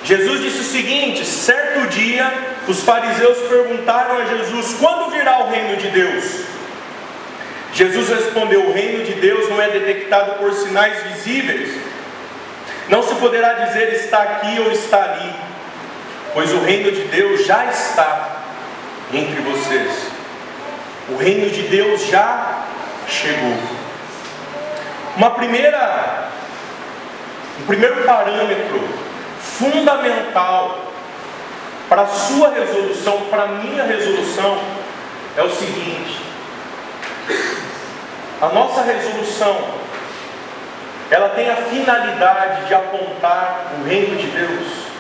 Jesus 0.04 0.40
disse 0.40 0.60
o 0.60 0.64
seguinte: 0.64 1.26
certo 1.26 1.86
dia, 1.88 2.32
os 2.66 2.82
fariseus 2.82 3.36
perguntaram 3.50 4.16
a 4.16 4.24
Jesus: 4.24 4.76
quando 4.80 5.10
virá 5.10 5.40
o 5.40 5.50
reino 5.50 5.76
de 5.76 5.88
Deus? 5.88 6.24
Jesus 7.74 8.08
respondeu: 8.08 8.66
o 8.66 8.72
reino 8.72 9.04
de 9.04 9.12
Deus 9.12 9.50
não 9.50 9.60
é 9.60 9.68
detectado 9.68 10.38
por 10.38 10.54
sinais 10.54 11.02
visíveis, 11.02 11.76
não 12.88 13.02
se 13.02 13.14
poderá 13.16 13.52
dizer 13.66 13.92
está 13.92 14.22
aqui 14.22 14.58
ou 14.58 14.72
está 14.72 15.02
ali 15.02 15.41
pois 16.34 16.52
o 16.52 16.60
reino 16.60 16.90
de 16.90 17.04
Deus 17.04 17.46
já 17.46 17.66
está 17.66 18.42
entre 19.12 19.40
vocês. 19.42 20.06
O 21.08 21.16
reino 21.16 21.50
de 21.50 21.62
Deus 21.62 22.06
já 22.06 22.64
chegou. 23.08 23.56
Uma 25.16 25.30
primeira, 25.30 26.28
um 27.60 27.66
primeiro 27.66 28.02
parâmetro 28.04 28.88
fundamental 29.40 30.92
para 31.88 32.02
a 32.02 32.06
sua 32.06 32.50
resolução, 32.50 33.26
para 33.28 33.42
a 33.42 33.48
minha 33.48 33.84
resolução, 33.84 34.58
é 35.36 35.42
o 35.42 35.50
seguinte: 35.50 36.22
a 38.40 38.48
nossa 38.48 38.82
resolução 38.82 39.82
ela 41.10 41.28
tem 41.30 41.50
a 41.50 41.56
finalidade 41.56 42.66
de 42.66 42.74
apontar 42.74 43.72
o 43.78 43.84
reino 43.84 44.16
de 44.16 44.28
Deus 44.28 44.91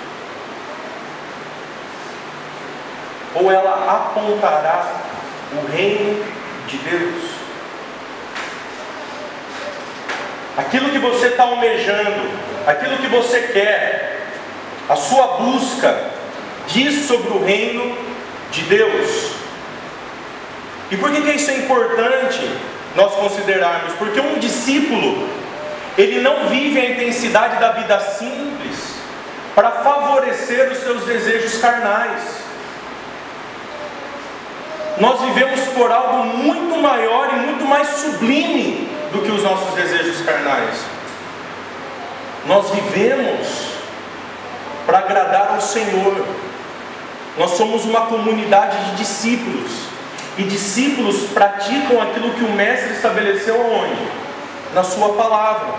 ou 3.34 3.50
ela 3.50 4.10
apontará 4.12 4.86
o 5.52 5.70
reino 5.70 6.24
de 6.66 6.76
Deus. 6.78 7.32
Aquilo 10.56 10.90
que 10.90 10.98
você 10.98 11.28
está 11.28 11.44
almejando, 11.44 12.30
aquilo 12.66 12.98
que 12.98 13.08
você 13.08 13.40
quer, 13.40 14.26
a 14.88 14.96
sua 14.96 15.38
busca, 15.38 16.12
diz 16.68 17.06
sobre 17.06 17.30
o 17.30 17.44
reino 17.44 17.96
de 18.50 18.62
Deus. 18.62 19.32
E 20.90 20.96
por 20.96 21.10
que, 21.10 21.22
que 21.22 21.30
isso 21.30 21.50
é 21.50 21.56
importante 21.56 22.50
nós 22.94 23.14
considerarmos? 23.14 23.94
Porque 23.94 24.20
um 24.20 24.38
discípulo, 24.38 25.26
ele 25.96 26.20
não 26.20 26.48
vive 26.48 26.78
a 26.78 26.90
intensidade 26.90 27.58
da 27.58 27.72
vida 27.72 27.98
simples 27.98 28.96
para 29.54 29.70
favorecer 29.70 30.70
os 30.70 30.78
seus 30.78 31.04
desejos 31.04 31.58
carnais. 31.58 32.41
Nós 35.02 35.20
vivemos 35.20 35.60
por 35.74 35.90
algo 35.90 36.26
muito 36.26 36.80
maior 36.80 37.28
e 37.32 37.36
muito 37.40 37.64
mais 37.64 37.88
sublime 37.88 38.88
do 39.10 39.20
que 39.20 39.32
os 39.32 39.42
nossos 39.42 39.74
desejos 39.74 40.24
carnais. 40.24 40.78
nós 42.46 42.70
vivemos 42.70 43.48
para 44.86 44.98
agradar 45.00 45.54
ao 45.54 45.60
Senhor. 45.60 46.24
Nós 47.36 47.50
somos 47.50 47.84
uma 47.84 48.02
comunidade 48.02 48.90
de 48.90 48.96
discípulos. 48.98 49.72
E 50.38 50.44
discípulos 50.44 51.30
praticam 51.34 52.00
aquilo 52.00 52.34
que 52.34 52.44
o 52.44 52.52
Mestre 52.52 52.92
estabeleceu? 52.92 53.58
Na 54.72 54.84
Sua 54.84 55.14
palavra. 55.14 55.74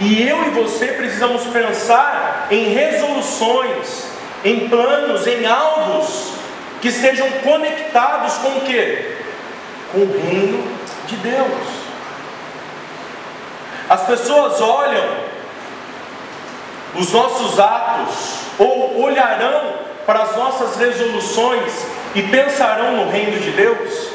E 0.00 0.26
eu 0.28 0.48
e 0.48 0.50
você 0.50 0.88
precisamos 0.88 1.44
pensar 1.44 2.48
em 2.50 2.74
resoluções, 2.74 4.08
em 4.44 4.68
planos, 4.68 5.28
em 5.28 5.46
alvos 5.46 6.35
que 6.80 6.88
estejam 6.88 7.30
conectados 7.42 8.34
com 8.34 8.48
o 8.48 8.60
que? 8.62 9.16
Com 9.92 9.98
o 10.00 10.20
reino 10.20 10.70
de 11.06 11.16
Deus. 11.16 11.86
As 13.88 14.02
pessoas 14.06 14.60
olham 14.60 15.26
os 16.94 17.12
nossos 17.12 17.58
atos 17.60 18.40
ou 18.58 19.02
olharão 19.02 19.74
para 20.04 20.22
as 20.22 20.36
nossas 20.36 20.76
resoluções 20.76 21.86
e 22.14 22.22
pensarão 22.22 22.96
no 22.96 23.10
reino 23.10 23.38
de 23.38 23.50
Deus? 23.50 24.08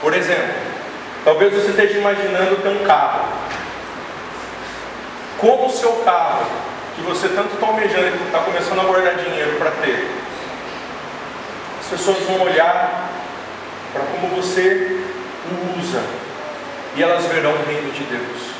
Por 0.00 0.12
exemplo, 0.12 0.54
talvez 1.24 1.54
você 1.54 1.70
esteja 1.70 1.98
imaginando 1.98 2.56
ter 2.56 2.68
um 2.68 2.84
carro. 2.84 3.24
Como 5.38 5.66
o 5.66 5.70
seu 5.70 5.92
carro, 6.04 6.46
que 6.94 7.02
você 7.02 7.28
tanto 7.28 7.54
está 7.54 7.66
almejando 7.66 8.06
e 8.06 8.26
está 8.26 8.40
começando 8.40 8.80
a 8.80 8.84
guardar 8.84 9.14
dinheiro 9.16 9.56
para 9.58 9.70
ter, 9.70 10.10
as 11.86 11.90
pessoas 11.90 12.18
vão 12.24 12.42
olhar 12.42 13.12
para 13.92 14.02
como 14.02 14.34
você 14.34 15.00
o 15.48 15.78
usa 15.78 16.02
e 16.96 17.02
elas 17.02 17.24
verão 17.26 17.52
o 17.52 17.64
reino 17.64 17.92
de 17.92 18.02
Deus. 18.02 18.50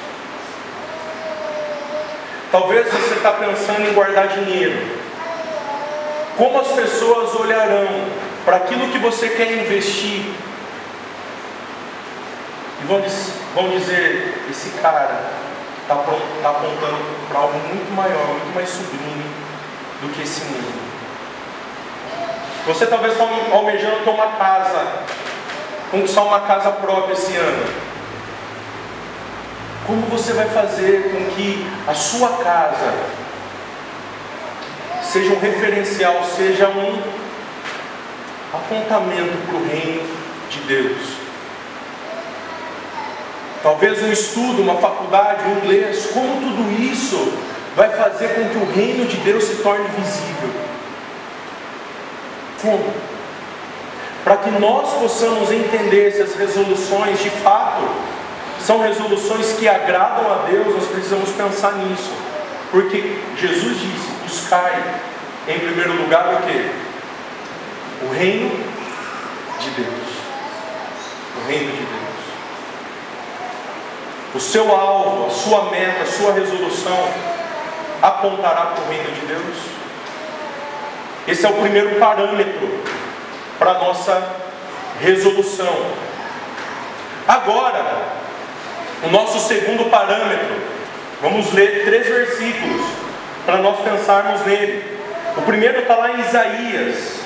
Talvez 2.52 2.86
você 2.86 3.14
está 3.14 3.32
pensando 3.32 3.88
em 3.88 3.94
guardar 3.94 4.28
dinheiro. 4.28 4.78
Como 6.36 6.60
as 6.60 6.68
pessoas 6.68 7.34
olharão 7.34 7.88
para 8.44 8.58
aquilo 8.58 8.92
que 8.92 8.98
você 8.98 9.30
quer 9.30 9.50
investir 9.54 10.32
e 12.80 12.86
vão, 12.86 13.02
vão 13.56 13.70
dizer: 13.76 14.40
esse 14.48 14.70
cara 14.80 15.32
está 15.82 15.96
tá 15.96 16.50
apontando 16.50 17.26
para 17.28 17.40
algo 17.40 17.58
muito 17.58 17.92
maior, 17.92 18.28
muito 18.28 18.54
mais 18.54 18.68
sublime 18.68 19.24
do 20.00 20.14
que 20.14 20.22
esse 20.22 20.44
mundo. 20.44 20.85
Você 22.66 22.84
talvez 22.86 23.12
está 23.12 23.24
almejando 23.52 24.02
ter 24.02 24.10
uma 24.10 24.26
casa, 24.32 25.04
conquistar 25.88 26.22
uma 26.22 26.40
casa 26.40 26.72
própria 26.72 27.12
esse 27.12 27.36
ano. 27.36 27.64
Como 29.86 30.02
você 30.06 30.32
vai 30.32 30.48
fazer 30.48 31.12
com 31.12 31.36
que 31.36 31.64
a 31.86 31.94
sua 31.94 32.28
casa 32.38 32.92
seja 35.00 35.32
um 35.32 35.38
referencial, 35.38 36.24
seja 36.24 36.68
um 36.68 37.00
apontamento 38.52 39.46
para 39.46 39.56
o 39.56 39.68
reino 39.68 40.02
de 40.50 40.58
Deus? 40.62 41.02
Talvez 43.62 44.02
um 44.02 44.10
estudo, 44.10 44.62
uma 44.62 44.78
faculdade, 44.78 45.44
um 45.44 45.58
inglês, 45.58 46.06
como 46.12 46.40
tudo 46.40 46.82
isso 46.82 47.32
vai 47.76 47.90
fazer 47.90 48.34
com 48.34 48.48
que 48.48 48.58
o 48.58 48.72
reino 48.72 49.06
de 49.06 49.18
Deus 49.18 49.44
se 49.44 49.62
torne 49.62 49.86
visível? 49.96 50.65
Como? 52.60 52.92
Para 54.24 54.38
que 54.38 54.50
nós 54.50 54.92
possamos 54.94 55.52
entender 55.52 56.08
essas 56.08 56.34
resoluções 56.34 57.22
de 57.22 57.30
fato 57.30 57.82
são 58.60 58.80
resoluções 58.80 59.52
que 59.52 59.68
agradam 59.68 60.32
a 60.32 60.46
Deus, 60.48 60.74
nós 60.74 60.86
precisamos 60.88 61.30
pensar 61.30 61.74
nisso. 61.74 62.10
Porque 62.70 63.20
Jesus 63.36 63.80
disse: 63.80 64.08
buscai 64.24 64.82
em 65.46 65.58
primeiro 65.60 65.92
lugar 65.92 66.34
o 66.34 66.46
que? 66.46 66.70
O 68.06 68.12
reino 68.12 68.50
de 69.60 69.70
Deus. 69.70 70.08
O 71.36 71.48
reino 71.48 71.70
de 71.70 71.78
Deus. 71.78 71.96
O 74.34 74.40
seu 74.40 74.74
alvo, 74.74 75.26
a 75.26 75.30
sua 75.30 75.70
meta, 75.70 76.02
a 76.02 76.06
sua 76.06 76.32
resolução 76.32 77.08
apontará 78.02 78.66
para 78.66 78.84
o 78.84 78.88
reino 78.88 79.10
de 79.12 79.26
Deus. 79.26 79.56
Esse 81.26 81.44
é 81.44 81.48
o 81.48 81.54
primeiro 81.54 81.96
parâmetro 81.96 82.80
para 83.58 83.72
a 83.72 83.78
nossa 83.78 84.22
resolução. 85.00 85.86
Agora, 87.26 87.84
o 89.02 89.08
nosso 89.08 89.40
segundo 89.48 89.90
parâmetro, 89.90 90.54
vamos 91.20 91.52
ler 91.52 91.84
três 91.84 92.06
versículos 92.06 92.86
para 93.44 93.58
nós 93.58 93.80
pensarmos 93.80 94.46
nele. 94.46 94.84
O 95.36 95.42
primeiro 95.42 95.80
está 95.80 95.96
lá 95.96 96.12
em 96.12 96.20
Isaías, 96.20 97.20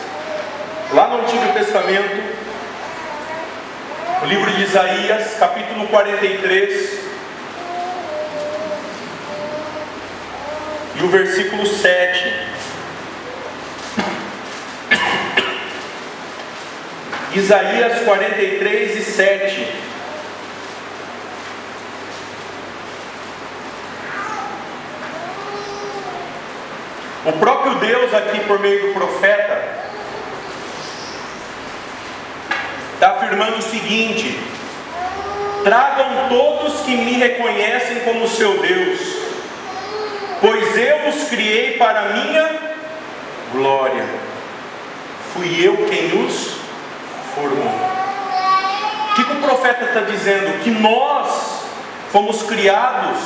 lá 0.93 1.09
no 1.09 1.21
Antigo 1.21 1.53
Testamento, 1.53 2.41
o 4.23 4.27
livro 4.27 4.51
de 4.51 4.63
Isaías, 4.63 5.37
capítulo 5.39 5.87
43, 5.89 7.01
e 10.97 11.03
o 11.03 11.09
versículo 11.09 11.67
7. 11.67 12.50
Isaías 17.33 18.03
43 18.03 18.97
e 18.97 19.03
7. 19.05 19.67
O 27.25 27.33
próprio 27.35 27.77
Deus, 27.77 28.13
aqui 28.13 28.41
por 28.41 28.59
meio 28.59 28.89
do 28.89 28.95
profeta, 28.95 29.63
está 32.95 33.11
afirmando 33.13 33.59
o 33.59 33.63
seguinte: 33.63 34.37
tragam 35.63 36.29
todos 36.29 36.81
que 36.81 36.97
me 36.97 37.13
reconhecem 37.13 38.01
como 38.01 38.27
seu 38.27 38.59
Deus, 38.61 38.99
pois 40.41 40.77
eu 40.77 41.09
os 41.11 41.29
criei 41.29 41.77
para 41.79 42.09
minha 42.09 42.59
glória, 43.53 44.05
fui 45.33 45.65
eu 45.65 45.87
quem 45.87 46.25
os 46.25 46.60
formou. 47.35 47.75
O 49.11 49.15
que, 49.15 49.25
que 49.25 49.33
o 49.33 49.41
profeta 49.41 49.85
está 49.85 50.01
dizendo? 50.01 50.63
Que 50.63 50.71
nós 50.71 51.65
fomos 52.13 52.43
criados 52.43 53.19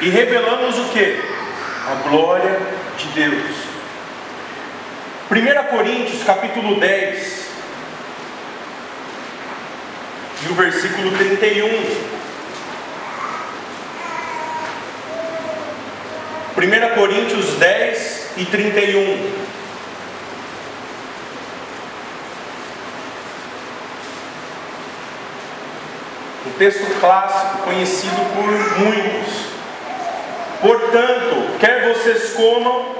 e 0.00 0.08
revelamos 0.08 0.78
o 0.78 0.84
que? 0.90 1.38
a 1.88 1.94
glória 2.06 2.60
de 2.98 3.06
Deus. 3.14 3.56
1 5.30 5.76
Coríntios 5.76 6.22
capítulo 6.22 6.78
10 6.78 7.48
e 10.42 10.52
o 10.52 10.54
versículo 10.54 11.10
31. 11.16 11.68
1 16.58 16.94
Coríntios 16.94 17.54
10 17.54 18.32
e 18.36 18.44
31. 18.44 19.37
Texto 26.58 27.00
clássico, 27.00 27.58
conhecido 27.58 28.16
por 28.34 28.80
muitos. 28.80 29.48
Portanto, 30.60 31.56
quer 31.60 31.88
vocês 31.88 32.32
comam, 32.32 32.96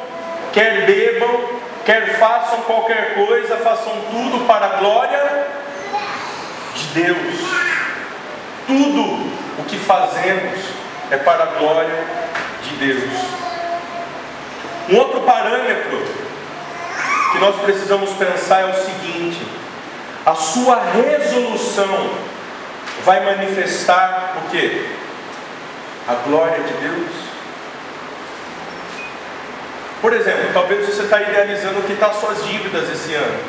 quer 0.53 0.87
bebam, 0.87 1.41
quer 1.85 2.19
façam 2.19 2.63
qualquer 2.63 3.15
coisa, 3.15 3.57
façam 3.57 3.93
tudo 4.11 4.47
para 4.47 4.67
a 4.67 4.69
glória 4.79 5.47
de 6.75 7.03
Deus. 7.03 7.35
Tudo 8.67 9.03
o 9.59 9.65
que 9.67 9.77
fazemos 9.79 10.61
é 11.11 11.17
para 11.17 11.43
a 11.43 11.47
glória 11.59 12.05
de 12.63 12.77
Deus. 12.77 13.11
Um 14.89 14.97
outro 14.97 15.21
parâmetro 15.23 15.99
que 17.33 17.39
nós 17.39 17.57
precisamos 17.57 18.11
pensar 18.11 18.61
é 18.61 18.67
o 18.67 18.85
seguinte: 18.85 19.45
a 20.25 20.35
sua 20.35 20.81
resolução 20.93 22.28
vai 23.09 23.25
manifestar 23.25 24.35
o 24.37 24.51
que? 24.51 24.87
A 26.07 26.13
glória 26.29 26.63
de 26.63 26.75
Deus. 26.75 27.11
Por 30.03 30.13
exemplo, 30.13 30.51
talvez 30.53 30.87
você 30.87 31.05
está 31.05 31.23
idealizando 31.23 31.81
que 31.87 31.95
está 31.95 32.13
suas 32.13 32.45
dívidas 32.45 32.87
esse 32.91 33.15
ano. 33.15 33.41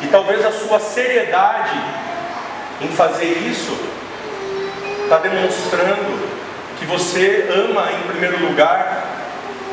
E 0.00 0.06
talvez 0.06 0.46
a 0.46 0.50
sua 0.50 0.80
seriedade 0.80 1.78
em 2.80 2.88
fazer 2.88 3.26
isso 3.26 3.78
está 5.02 5.18
demonstrando 5.18 6.26
que 6.78 6.86
você 6.86 7.46
ama 7.52 7.92
em 7.92 8.08
primeiro 8.08 8.46
lugar 8.46 9.08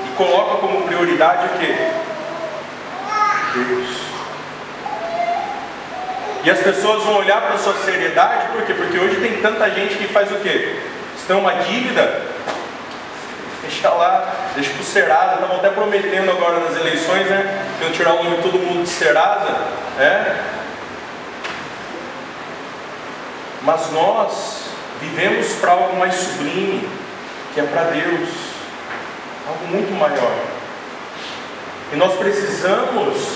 e 0.05 0.17
coloca 0.17 0.57
como 0.57 0.85
prioridade 0.85 1.45
o 1.45 1.59
quê? 1.59 1.75
Deus. 3.55 4.08
E 6.43 6.49
as 6.49 6.59
pessoas 6.59 7.03
vão 7.03 7.15
olhar 7.17 7.41
para 7.41 7.55
a 7.55 7.57
sua 7.57 7.73
seriedade, 7.83 8.47
por 8.53 8.63
quê? 8.63 8.73
Porque 8.73 8.97
hoje 8.97 9.17
tem 9.17 9.41
tanta 9.41 9.69
gente 9.71 9.95
que 9.95 10.07
faz 10.07 10.31
o 10.31 10.35
quê? 10.35 10.75
tem 11.29 11.37
uma 11.37 11.53
dívida, 11.53 12.23
deixa 13.61 13.87
lá, 13.87 14.33
deixa 14.55 14.73
pro 14.73 14.83
Serasa, 14.83 15.35
estavam 15.35 15.57
até 15.57 15.69
prometendo 15.69 16.31
agora 16.31 16.59
nas 16.61 16.75
eleições, 16.75 17.27
né? 17.27 17.67
Que 17.77 17.85
eu 17.85 17.91
tirar 17.91 18.15
o 18.15 18.23
nome 18.23 18.37
de 18.37 18.41
todo 18.41 18.57
mundo 18.57 18.81
de 18.81 18.89
Serasa, 18.89 19.55
né? 19.95 20.43
Mas 23.61 23.91
nós 23.91 24.63
vivemos 24.99 25.53
para 25.61 25.73
algo 25.73 25.97
mais 25.97 26.15
sublime, 26.15 26.89
que 27.53 27.59
é 27.59 27.63
para 27.63 27.83
Deus, 27.83 28.29
algo 29.47 29.67
muito 29.67 29.93
maior. 29.99 30.33
E 31.93 31.95
nós 31.95 32.17
precisamos 32.17 33.35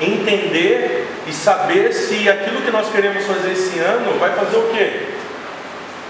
entender 0.00 1.03
e 1.26 1.32
saber 1.32 1.92
se 1.92 2.28
aquilo 2.28 2.62
que 2.62 2.70
nós 2.70 2.90
queremos 2.90 3.24
fazer 3.24 3.52
esse 3.52 3.78
ano 3.78 4.18
vai 4.18 4.32
fazer 4.34 4.56
o 4.56 4.68
quê? 4.68 5.08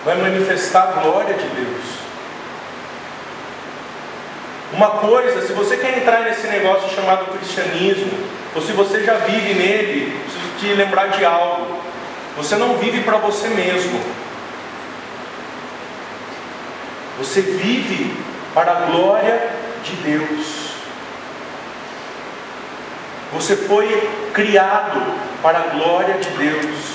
Vai 0.05 0.17
manifestar 0.17 0.83
a 0.83 1.01
glória 1.01 1.35
de 1.35 1.47
Deus. 1.49 2.05
Uma 4.73 4.91
coisa, 4.91 5.47
se 5.47 5.53
você 5.53 5.77
quer 5.77 5.99
entrar 5.99 6.23
nesse 6.23 6.49
negócio 6.49 6.93
chamado 6.95 7.27
cristianismo, 7.39 8.11
ou 8.55 8.61
se 8.61 8.73
você 8.73 9.05
já 9.05 9.15
vive 9.19 9.55
nele, 9.55 10.21
preciso 10.25 10.59
te 10.59 10.75
lembrar 10.75 11.09
de 11.09 11.25
algo. 11.25 11.81
Você 12.37 12.57
não 12.57 12.77
vive 12.77 13.03
para 13.03 13.19
você 13.19 13.49
mesmo. 13.49 14.01
Você 17.19 17.41
vive 17.41 18.17
para 18.53 18.73
a 18.73 18.81
glória 18.87 19.51
de 19.85 19.93
Deus. 19.97 20.64
Você 23.35 23.57
foi 23.57 24.09
criado 24.33 25.03
para 25.43 25.59
a 25.59 25.63
glória 25.63 26.15
de 26.15 26.31
Deus. 26.31 26.95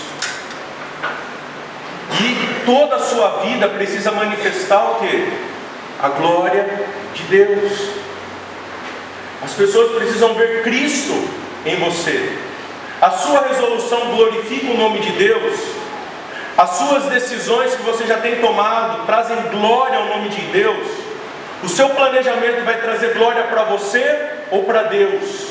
E 2.21 2.65
toda 2.65 2.95
a 2.95 2.99
sua 2.99 3.41
vida 3.41 3.67
precisa 3.67 4.11
manifestar 4.11 4.91
o 4.91 4.95
que? 4.95 5.33
A 6.01 6.07
glória 6.09 6.85
de 7.13 7.23
Deus. 7.23 7.89
As 9.43 9.51
pessoas 9.53 9.97
precisam 9.97 10.33
ver 10.33 10.63
Cristo 10.63 11.13
em 11.65 11.75
você. 11.75 12.37
A 13.01 13.11
sua 13.11 13.45
resolução 13.47 14.15
glorifica 14.15 14.71
o 14.71 14.77
nome 14.77 14.99
de 14.99 15.11
Deus. 15.11 15.59
As 16.57 16.69
suas 16.71 17.03
decisões 17.05 17.75
que 17.75 17.83
você 17.83 18.05
já 18.05 18.17
tem 18.17 18.37
tomado 18.37 19.05
trazem 19.05 19.37
glória 19.51 19.97
ao 19.97 20.05
nome 20.05 20.29
de 20.29 20.41
Deus. 20.53 20.87
O 21.61 21.67
seu 21.67 21.89
planejamento 21.89 22.63
vai 22.63 22.79
trazer 22.81 23.13
glória 23.13 23.43
para 23.43 23.63
você 23.65 24.31
ou 24.51 24.63
para 24.63 24.83
Deus? 24.83 25.48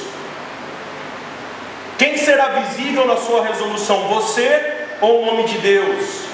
Quem 1.98 2.16
será 2.16 2.46
visível 2.50 3.04
na 3.04 3.16
sua 3.16 3.44
resolução? 3.44 4.06
Você 4.06 4.76
ou 5.00 5.22
o 5.22 5.26
nome 5.26 5.44
de 5.44 5.58
Deus? 5.58 6.28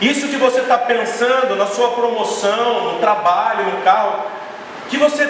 Isso 0.00 0.28
que 0.28 0.36
você 0.36 0.60
está 0.60 0.78
pensando 0.78 1.56
na 1.56 1.66
sua 1.66 1.90
promoção, 1.90 2.92
no 2.92 3.00
trabalho, 3.00 3.64
no 3.64 3.82
carro, 3.82 4.24
que 4.88 4.96
você, 4.96 5.28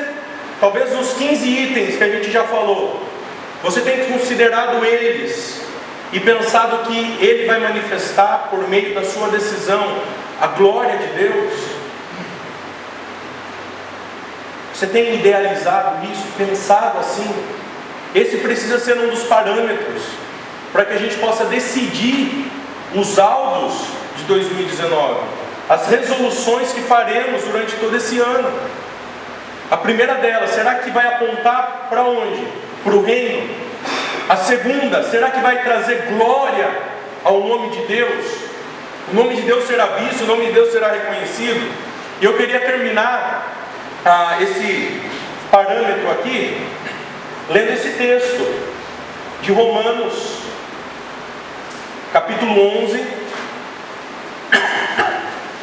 talvez 0.61 0.95
os 0.95 1.15
15 1.15 1.49
itens 1.49 1.97
que 1.97 2.05
a 2.05 2.11
gente 2.11 2.31
já 2.31 2.45
falou, 2.45 3.03
você 3.63 3.81
tem 3.81 4.05
considerado 4.13 4.85
eles 4.85 5.63
e 6.13 6.21
pensado 6.21 6.87
que 6.87 7.17
ele 7.19 7.47
vai 7.47 7.59
manifestar 7.59 8.49
por 8.51 8.69
meio 8.69 8.95
da 8.95 9.03
sua 9.03 9.29
decisão 9.29 10.03
a 10.39 10.49
glória 10.49 10.99
de 10.99 11.07
Deus? 11.07 11.55
Você 14.75 14.87
tem 14.87 15.15
idealizado 15.15 16.07
isso, 16.07 16.27
pensado 16.37 16.99
assim? 16.99 17.58
Esse 18.15 18.39
precisa 18.39 18.79
ser 18.79 18.99
um 18.99 19.09
dos 19.09 19.25
parâmetros 19.25 20.03
para 20.73 20.85
que 20.85 20.95
a 20.95 20.99
gente 20.99 21.17
possa 21.17 21.45
decidir 21.45 22.51
os 22.95 23.19
alvos 23.19 23.75
de 24.17 24.25
2019, 24.25 25.21
as 25.69 25.87
resoluções 25.89 26.73
que 26.73 26.81
faremos 26.83 27.43
durante 27.43 27.77
todo 27.77 27.95
esse 27.97 28.19
ano. 28.19 28.51
A 29.71 29.77
primeira 29.77 30.15
delas, 30.15 30.51
será 30.51 30.77
que 30.77 30.91
vai 30.91 31.07
apontar 31.07 31.89
para 31.91 32.03
onde? 32.03 32.47
Para 32.83 32.95
o 32.95 33.05
reino. 33.05 33.55
A 34.29 34.37
segunda, 34.37 35.03
será 35.05 35.31
que 35.31 35.41
vai 35.41 35.63
trazer 35.63 36.07
glória 36.09 36.69
ao 37.23 37.41
nome 37.41 37.71
de 37.71 37.87
Deus? 37.87 38.25
O 39.13 39.15
nome 39.15 39.37
de 39.37 39.43
Deus 39.43 39.67
será 39.67 39.87
visto, 39.87 40.25
o 40.25 40.27
nome 40.27 40.47
de 40.47 40.53
Deus 40.53 40.73
será 40.73 40.91
reconhecido. 40.91 41.71
E 42.21 42.25
eu 42.25 42.37
queria 42.37 42.61
terminar 42.61 43.55
ah, 44.05 44.39
esse 44.41 45.01
parâmetro 45.51 46.11
aqui 46.11 46.67
lendo 47.49 47.73
esse 47.73 47.93
texto 47.93 48.47
de 49.41 49.53
Romanos, 49.53 50.41
capítulo 52.13 52.85
11, 52.85 52.99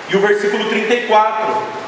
e 0.10 0.16
o 0.16 0.20
versículo 0.20 0.68
34. 0.68 1.86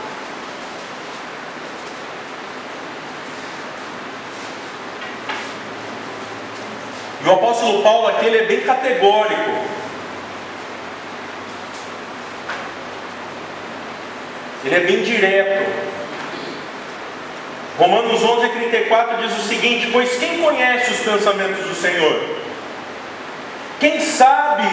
E 7.24 7.28
o 7.28 7.34
apóstolo 7.34 7.82
Paulo 7.82 8.08
aqui 8.08 8.28
ele 8.28 8.38
é 8.38 8.46
bem 8.46 8.62
categórico. 8.62 9.66
Ele 14.64 14.76
é 14.76 14.80
bem 14.82 15.04
direto. 15.04 15.87
Romanos 17.78 18.24
11, 18.24 18.50
34 18.50 19.18
diz 19.18 19.38
o 19.38 19.48
seguinte: 19.48 19.90
Pois 19.92 20.18
quem 20.18 20.42
conhece 20.42 20.92
os 20.92 21.00
pensamentos 21.00 21.64
do 21.64 21.76
Senhor? 21.76 22.38
Quem 23.80 24.02
sabe 24.02 24.68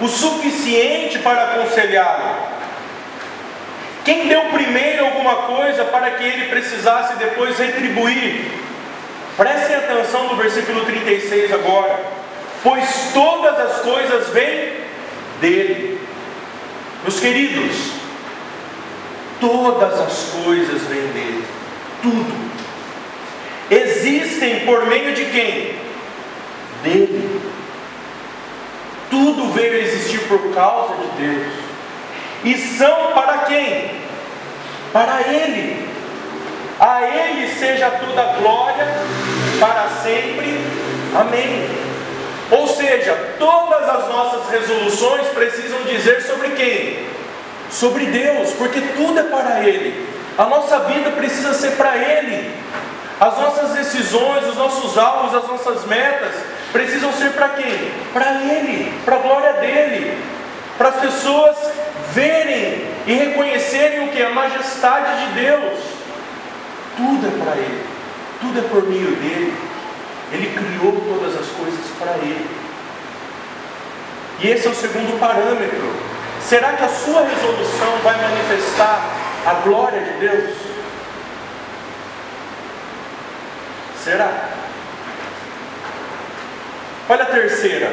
o 0.00 0.08
suficiente 0.08 1.20
para 1.20 1.44
aconselhá-lo? 1.44 2.58
Quem 4.04 4.26
deu 4.26 4.46
primeiro 4.46 5.04
alguma 5.04 5.36
coisa 5.42 5.84
para 5.84 6.10
que 6.12 6.24
ele 6.24 6.48
precisasse 6.48 7.16
depois 7.16 7.56
retribuir? 7.58 8.50
Prestem 9.36 9.76
atenção 9.76 10.24
no 10.28 10.36
versículo 10.36 10.84
36 10.84 11.52
agora. 11.52 12.00
Pois 12.64 13.12
todas 13.14 13.56
as 13.60 13.82
coisas 13.82 14.30
vêm 14.30 14.72
dele. 15.40 16.00
Meus 17.04 17.20
queridos, 17.20 17.92
todas 19.40 20.00
as 20.00 20.42
coisas 20.42 20.82
vêm 20.82 21.06
dele. 21.12 21.44
Tudo 22.02 22.47
existem 23.70 24.60
por 24.60 24.86
meio 24.86 25.14
de 25.14 25.24
quem? 25.26 25.74
Dele. 26.82 27.40
Tudo 29.10 29.52
veio 29.52 29.74
a 29.74 29.78
existir 29.78 30.20
por 30.28 30.54
causa 30.54 30.94
de 30.94 31.26
Deus. 31.26 31.52
E 32.44 32.56
são 32.56 33.12
para 33.12 33.38
quem? 33.38 33.90
Para 34.92 35.20
Ele. 35.22 35.88
A 36.78 37.02
Ele 37.02 37.48
seja 37.54 37.90
toda 37.90 38.22
a 38.22 38.32
glória 38.34 38.86
para 39.58 39.88
sempre. 40.02 40.60
Amém. 41.18 41.68
Ou 42.50 42.66
seja, 42.68 43.14
todas 43.38 43.88
as 43.88 44.08
nossas 44.08 44.48
resoluções 44.50 45.26
precisam 45.28 45.82
dizer 45.82 46.22
sobre 46.22 46.50
quem? 46.50 47.06
Sobre 47.70 48.06
Deus, 48.06 48.52
porque 48.52 48.80
tudo 48.96 49.18
é 49.18 49.24
para 49.24 49.60
Ele. 49.64 50.08
A 50.38 50.46
nossa 50.46 50.78
vida 50.80 51.10
precisa 51.10 51.52
ser 51.52 51.72
para 51.72 51.96
Ele. 51.96 52.50
As 53.20 53.36
nossas 53.36 53.70
decisões, 53.70 54.46
os 54.46 54.56
nossos 54.56 54.96
alvos, 54.96 55.34
as 55.34 55.48
nossas 55.48 55.84
metas 55.86 56.34
precisam 56.72 57.12
ser 57.12 57.32
para 57.32 57.48
quem? 57.50 57.90
Para 58.12 58.42
Ele, 58.42 58.92
para 59.04 59.16
a 59.16 59.18
glória 59.18 59.52
dele, 59.54 60.22
para 60.76 60.90
as 60.90 61.00
pessoas 61.00 61.56
verem 62.12 62.86
e 63.06 63.12
reconhecerem 63.14 64.06
o 64.06 64.12
que? 64.12 64.22
A 64.22 64.30
majestade 64.30 65.26
de 65.26 65.40
Deus. 65.40 65.80
Tudo 66.96 67.26
é 67.26 67.44
para 67.44 67.56
Ele, 67.56 67.84
tudo 68.40 68.58
é 68.60 68.62
por 68.62 68.84
meio 68.84 69.16
dele. 69.16 69.54
Ele 70.30 70.54
criou 70.54 70.92
todas 70.92 71.40
as 71.40 71.46
coisas 71.56 71.86
para 71.98 72.12
Ele. 72.18 72.46
E 74.40 74.48
esse 74.48 74.68
é 74.68 74.70
o 74.70 74.74
segundo 74.74 75.18
parâmetro. 75.18 75.92
Será 76.40 76.74
que 76.74 76.84
a 76.84 76.88
sua 76.88 77.22
resolução 77.22 77.98
vai 78.04 78.16
manifestar 78.16 79.04
a 79.44 79.54
glória 79.54 80.00
de 80.00 80.12
Deus? 80.20 80.67
Será? 84.08 84.32
Olha 87.10 87.24
a 87.24 87.26
terceira. 87.26 87.92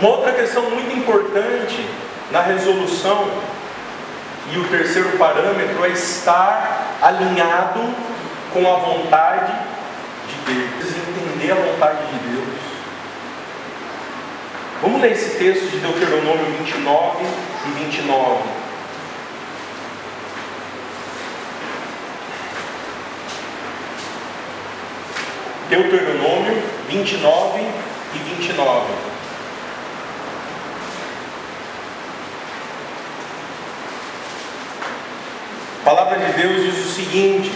Uma 0.00 0.08
outra 0.08 0.32
questão 0.32 0.68
muito 0.70 0.96
importante 0.96 1.88
na 2.32 2.40
resolução, 2.40 3.30
e 4.52 4.58
o 4.58 4.68
terceiro 4.70 5.16
parâmetro 5.16 5.84
é 5.84 5.90
estar 5.90 6.96
alinhado 7.00 7.94
com 8.52 8.68
a 8.68 8.76
vontade 8.76 9.52
de 10.26 10.52
Deus, 10.52 10.96
entender 10.96 11.52
a 11.52 11.54
vontade 11.54 11.98
de 12.08 12.18
Deus. 12.28 12.58
Vamos 14.82 15.00
ler 15.00 15.12
esse 15.12 15.38
texto 15.38 15.70
de 15.70 15.78
Deuteronômio 15.78 16.44
29 16.58 17.24
e 17.24 17.84
29. 17.84 18.63
Deuteronômio 25.74 26.62
29 26.88 27.60
e 28.14 28.18
29. 28.18 28.92
A 35.80 35.84
palavra 35.84 36.18
de 36.18 36.32
Deus 36.40 36.62
diz 36.62 36.86
o 36.86 36.90
seguinte: 36.90 37.50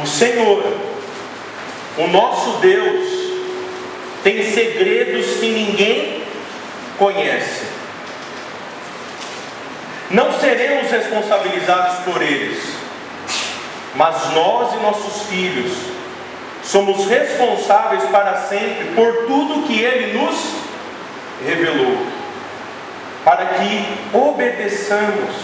O 0.00 0.06
Senhor, 0.06 0.64
o 1.98 2.06
nosso 2.08 2.58
Deus, 2.58 3.06
tem 4.24 4.42
segredos 4.52 5.36
que 5.38 5.46
ninguém 5.46 6.24
conhece. 6.98 7.66
Não 10.10 10.32
seremos 10.40 10.90
responsabilizados 10.90 11.98
por 12.04 12.20
eles, 12.20 12.58
mas 13.94 14.32
nós 14.32 14.74
e 14.74 14.78
nossos 14.78 15.28
filhos 15.28 15.98
somos 16.68 17.06
responsáveis 17.06 18.04
para 18.10 18.36
sempre 18.42 18.92
por 18.94 19.26
tudo 19.26 19.66
que 19.66 19.80
Ele 19.80 20.18
nos 20.18 20.36
revelou, 21.42 22.06
para 23.24 23.46
que 23.46 23.98
obedeçamos 24.12 25.34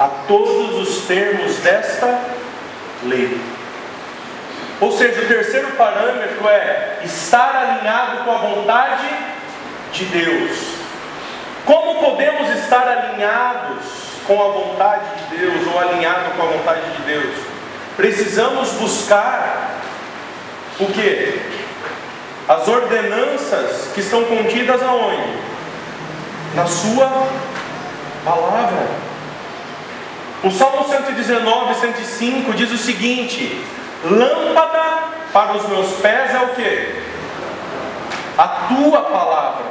a 0.00 0.08
todos 0.26 0.88
os 0.88 1.06
termos 1.06 1.56
desta 1.56 2.18
lei. 3.02 3.38
Ou 4.80 4.90
seja, 4.90 5.20
o 5.20 5.28
terceiro 5.28 5.68
parâmetro 5.72 6.48
é 6.48 7.00
estar 7.04 7.54
alinhado 7.54 8.24
com 8.24 8.30
a 8.30 8.38
vontade 8.38 9.08
de 9.92 10.04
Deus. 10.06 10.58
Como 11.66 12.00
podemos 12.00 12.48
estar 12.56 12.88
alinhados 12.88 13.84
com 14.26 14.42
a 14.42 14.48
vontade 14.48 15.04
de 15.28 15.36
Deus 15.36 15.66
ou 15.66 15.78
alinhado 15.78 16.30
com 16.36 16.42
a 16.42 16.46
vontade 16.46 16.90
de 16.96 17.02
Deus? 17.02 17.34
Precisamos 17.96 18.70
buscar 18.72 19.63
o 20.80 20.86
que? 20.86 21.40
As 22.48 22.68
ordenanças 22.68 23.92
que 23.94 24.00
estão 24.00 24.24
contidas 24.24 24.82
aonde? 24.82 25.38
Na 26.54 26.66
sua 26.66 27.28
palavra. 28.24 28.86
O 30.42 30.50
Salmo 30.50 30.86
119, 30.88 31.74
105 31.74 32.52
diz 32.52 32.70
o 32.70 32.76
seguinte: 32.76 33.64
Lâmpada 34.04 35.04
para 35.32 35.54
os 35.54 35.68
meus 35.68 35.92
pés 36.00 36.34
é 36.34 36.38
o 36.38 36.48
que? 36.48 36.94
A 38.36 38.48
tua 38.68 39.00
palavra. 39.02 39.64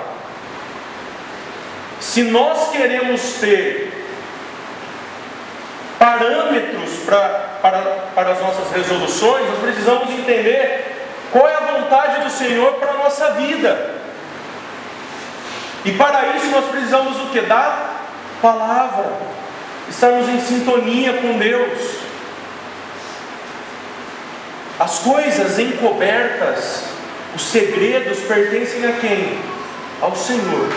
Se 1.99 2.23
nós 2.23 2.69
queremos 2.71 3.21
ter 3.39 3.93
parâmetros 5.99 6.91
para, 7.05 7.19
para, 7.61 7.79
para 8.13 8.31
as 8.31 8.41
nossas 8.41 8.71
resoluções, 8.73 9.47
nós 9.49 9.59
precisamos 9.59 10.09
entender 10.09 10.92
qual 11.33 11.49
é 11.49 11.55
a 11.55 11.79
vontade 11.79 12.23
do 12.23 12.29
Senhor 12.29 12.73
para 12.73 12.91
a 12.91 12.97
nossa 12.97 13.31
vida. 13.31 13.95
E 15.83 15.91
para 15.93 16.27
isso 16.35 16.45
nós 16.51 16.65
precisamos 16.65 17.19
o 17.21 17.31
que? 17.31 17.41
Da 17.41 17.89
palavra. 18.39 19.11
Estarmos 19.89 20.29
em 20.29 20.39
sintonia 20.39 21.13
com 21.13 21.39
Deus. 21.39 22.03
As 24.79 24.99
coisas 24.99 25.57
encobertas, 25.57 26.83
os 27.35 27.41
segredos 27.41 28.19
pertencem 28.19 28.85
a 28.85 28.93
quem? 28.93 29.39
Ao 30.01 30.15
Senhor. 30.15 30.71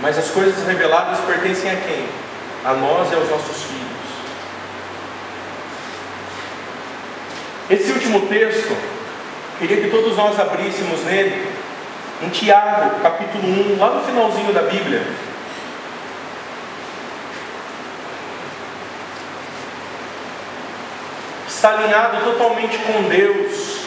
Mas 0.00 0.16
as 0.16 0.30
coisas 0.30 0.66
reveladas 0.66 1.18
pertencem 1.26 1.70
a 1.70 1.76
quem? 1.76 2.08
A 2.64 2.72
nós 2.72 3.12
e 3.12 3.14
aos 3.14 3.28
nossos 3.28 3.62
filhos. 3.62 3.86
Esse 7.68 7.92
último 7.92 8.26
texto, 8.26 8.95
queria 9.58 9.82
que 9.82 9.90
todos 9.90 10.16
nós 10.16 10.38
abríssemos 10.38 11.02
nele, 11.04 11.50
em 12.22 12.28
Tiago, 12.30 13.00
capítulo 13.00 13.74
1, 13.74 13.78
lá 13.78 13.90
no 13.90 14.04
finalzinho 14.04 14.52
da 14.52 14.62
Bíblia. 14.62 15.02
está 21.66 21.70
alinhado 21.70 22.22
totalmente 22.22 22.78
com 22.78 23.08
Deus, 23.08 23.80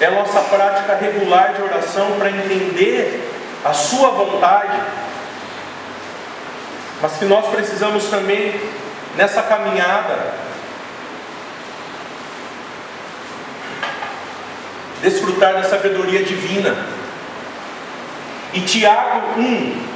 é 0.00 0.06
a 0.06 0.12
nossa 0.12 0.40
prática 0.40 0.94
regular 0.94 1.54
de 1.54 1.62
oração 1.62 2.12
para 2.18 2.30
entender 2.30 3.30
a 3.64 3.74
Sua 3.74 4.10
vontade, 4.10 4.80
mas 7.02 7.12
que 7.16 7.24
nós 7.24 7.46
precisamos 7.48 8.06
também, 8.06 8.58
nessa 9.16 9.42
caminhada, 9.42 10.45
desfrutar 15.02 15.54
da 15.54 15.64
sabedoria 15.64 16.22
divina. 16.22 16.76
E 18.52 18.60
Tiago 18.60 19.40
1, 19.40 19.86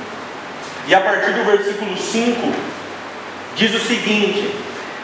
e 0.88 0.94
a 0.94 1.00
partir 1.00 1.32
do 1.32 1.44
versículo 1.44 1.96
5, 1.96 2.52
diz 3.56 3.74
o 3.74 3.80
seguinte: 3.80 4.54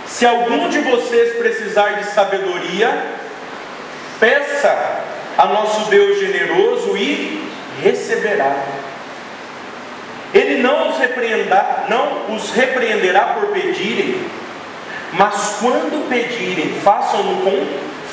se 0.07 0.27
algum 0.27 0.69
de 0.69 0.81
vocês 0.81 1.37
precisar 1.37 1.95
de 1.95 2.05
sabedoria, 2.07 3.07
peça 4.21 5.05
a 5.37 5.47
nosso 5.47 5.91
Deus 5.91 6.19
generoso 6.19 6.97
e 6.97 7.51
receberá. 7.83 8.65
Ele 10.35 10.63
não 10.63 10.91
os 10.91 10.99
repreenderá, 10.99 11.87
não 11.89 12.35
os 12.35 12.51
repreenderá 12.51 13.35
por 13.39 13.49
pedirem, 13.49 14.27
mas 15.13 15.57
quando 15.61 16.09
pedirem, 16.09 16.75
façam-no 16.83 17.43
com 17.43 17.67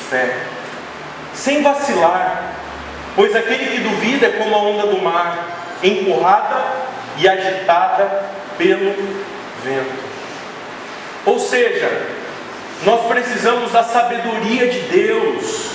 fé, 0.08 0.36
sem 1.34 1.62
vacilar, 1.62 2.54
pois 3.16 3.34
aquele 3.34 3.66
que 3.66 3.78
duvida 3.80 4.26
é 4.26 4.32
como 4.32 4.54
a 4.54 4.58
onda 4.58 4.86
do 4.86 5.02
mar, 5.02 5.46
empurrada 5.82 6.56
e 7.18 7.28
agitada 7.28 8.24
pelo 8.56 8.92
vento. 9.62 10.04
Ou 11.26 11.38
seja, 11.38 11.90
nós 12.84 13.06
precisamos 13.06 13.72
da 13.72 13.82
sabedoria 13.82 14.68
de 14.68 14.80
Deus 14.80 15.70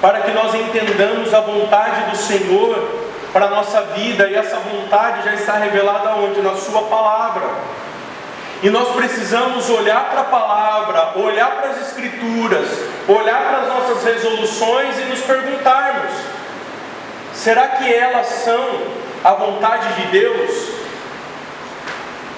para 0.00 0.20
que 0.20 0.30
nós 0.32 0.54
entendamos 0.54 1.32
a 1.34 1.40
vontade 1.40 2.10
do 2.10 2.16
Senhor 2.16 3.00
para 3.32 3.46
a 3.46 3.50
nossa 3.50 3.82
vida, 3.82 4.28
e 4.28 4.34
essa 4.34 4.56
vontade 4.56 5.24
já 5.24 5.34
está 5.34 5.52
revelada 5.54 6.16
onde? 6.16 6.40
Na 6.40 6.56
Sua 6.56 6.82
palavra. 6.82 7.42
E 8.62 8.68
nós 8.68 8.94
precisamos 8.94 9.70
olhar 9.70 10.10
para 10.10 10.20
a 10.20 10.24
palavra, 10.24 11.18
olhar 11.18 11.50
para 11.52 11.70
as 11.70 11.88
Escrituras, 11.88 12.68
olhar 13.08 13.40
para 13.42 13.58
as 13.62 13.68
nossas 13.68 14.04
resoluções 14.04 14.98
e 14.98 15.04
nos 15.04 15.20
perguntarmos: 15.20 16.12
será 17.34 17.68
que 17.68 17.92
elas 17.92 18.26
são 18.26 18.82
a 19.24 19.32
vontade 19.32 19.94
de 19.94 20.06
Deus 20.08 20.68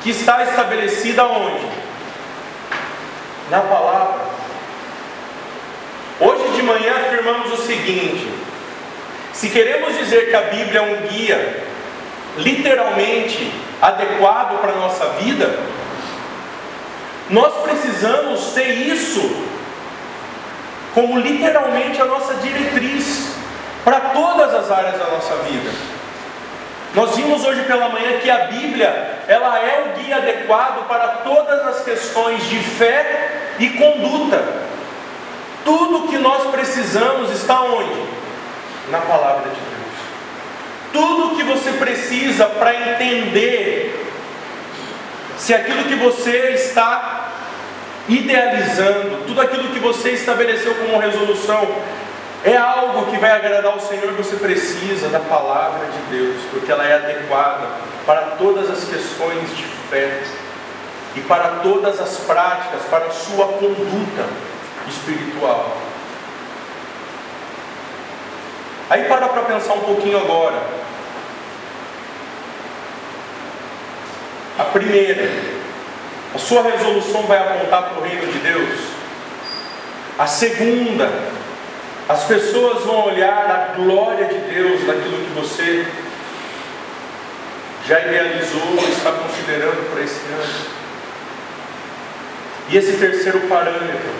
que 0.02 0.10
está 0.10 0.44
estabelecida 0.44 1.24
onde? 1.24 1.82
na 3.52 3.60
palavra. 3.60 4.24
Hoje 6.18 6.56
de 6.56 6.62
manhã 6.62 6.94
afirmamos 7.06 7.52
o 7.52 7.62
seguinte: 7.62 8.26
se 9.32 9.50
queremos 9.50 9.96
dizer 9.98 10.30
que 10.30 10.34
a 10.34 10.42
Bíblia 10.42 10.80
é 10.80 10.82
um 10.82 11.06
guia 11.06 11.64
literalmente 12.38 13.52
adequado 13.80 14.58
para 14.60 14.72
a 14.72 14.76
nossa 14.76 15.06
vida, 15.20 15.58
nós 17.32 17.62
precisamos 17.62 18.52
ter 18.52 18.68
isso 18.68 19.48
como 20.94 21.18
literalmente 21.18 22.00
a 22.00 22.04
nossa 22.04 22.34
diretriz 22.34 23.34
para 23.82 23.98
todas 24.00 24.54
as 24.54 24.70
áreas 24.70 24.98
da 24.98 25.06
nossa 25.06 25.34
vida. 25.36 25.70
Nós 26.94 27.16
vimos 27.16 27.42
hoje 27.42 27.62
pela 27.62 27.88
manhã 27.88 28.18
que 28.18 28.30
a 28.30 28.48
Bíblia, 28.48 29.24
ela 29.26 29.58
é 29.58 29.80
o 29.80 29.98
guia 29.98 30.16
adequado 30.18 30.86
para 30.86 31.08
todas 31.24 31.66
as 31.68 31.82
questões 31.82 32.46
de 32.50 32.58
fé 32.58 33.54
e 33.58 33.70
conduta. 33.70 34.44
Tudo 35.64 36.08
que 36.08 36.18
nós 36.18 36.50
precisamos 36.50 37.30
está 37.30 37.62
onde? 37.62 38.02
Na 38.90 38.98
palavra 38.98 39.48
de 39.48 39.56
Deus. 39.56 39.72
Tudo 40.92 41.34
que 41.34 41.42
você 41.44 41.72
precisa 41.72 42.44
para 42.44 42.74
entender 42.74 44.02
se 45.38 45.54
aquilo 45.54 45.84
que 45.84 45.94
você 45.94 46.50
está 46.50 47.21
idealizando, 48.08 49.24
tudo 49.26 49.40
aquilo 49.40 49.68
que 49.68 49.78
você 49.78 50.10
estabeleceu 50.10 50.74
como 50.74 50.98
resolução, 50.98 51.66
é 52.44 52.56
algo 52.56 53.10
que 53.10 53.18
vai 53.18 53.30
agradar 53.30 53.72
ao 53.72 53.80
Senhor, 53.80 54.12
você 54.14 54.36
precisa 54.36 55.08
da 55.08 55.20
palavra 55.20 55.86
de 55.86 56.16
Deus, 56.16 56.42
porque 56.50 56.72
ela 56.72 56.84
é 56.84 56.94
adequada 56.94 57.68
para 58.04 58.22
todas 58.36 58.68
as 58.68 58.84
questões 58.84 59.56
de 59.56 59.64
fé 59.88 60.22
e 61.14 61.20
para 61.20 61.60
todas 61.62 62.00
as 62.00 62.18
práticas, 62.18 62.82
para 62.90 63.06
a 63.06 63.10
sua 63.10 63.46
conduta 63.46 64.26
espiritual. 64.88 65.76
Aí 68.90 69.04
para 69.04 69.28
para 69.28 69.42
pensar 69.42 69.74
um 69.74 69.80
pouquinho 69.80 70.18
agora. 70.18 70.60
A 74.58 74.64
primeira, 74.64 75.30
a 76.34 76.38
sua 76.38 76.62
resolução 76.62 77.22
vai 77.22 77.38
apontar 77.38 77.90
para 77.90 78.00
o 78.00 78.02
reino 78.02 78.26
de 78.32 78.38
Deus. 78.38 78.80
A 80.18 80.26
segunda, 80.26 81.10
as 82.08 82.24
pessoas 82.24 82.84
vão 82.84 83.06
olhar 83.06 83.50
a 83.50 83.76
glória 83.76 84.26
de 84.26 84.38
Deus 84.52 84.86
naquilo 84.86 85.24
que 85.24 85.32
você 85.34 85.86
já 87.86 88.00
idealizou 88.00 88.78
está 88.88 89.10
considerando 89.12 89.90
para 89.92 90.02
esse 90.02 90.20
ano. 90.32 90.82
E 92.68 92.76
esse 92.76 92.96
terceiro 92.96 93.40
parâmetro, 93.48 94.10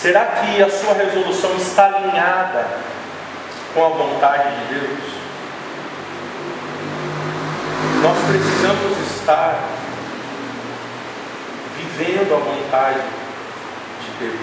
será 0.00 0.24
que 0.26 0.62
a 0.62 0.70
sua 0.70 0.94
resolução 0.94 1.56
está 1.56 1.86
alinhada 1.86 2.66
com 3.74 3.84
a 3.84 3.88
vontade 3.88 4.48
de 4.56 4.74
Deus? 4.74 5.12
Nós 8.02 8.16
precisamos 8.28 9.16
estar 9.16 9.81
vivendo 11.96 12.34
a 12.34 12.38
vontade 12.38 13.00
de 14.00 14.10
Deus, 14.18 14.40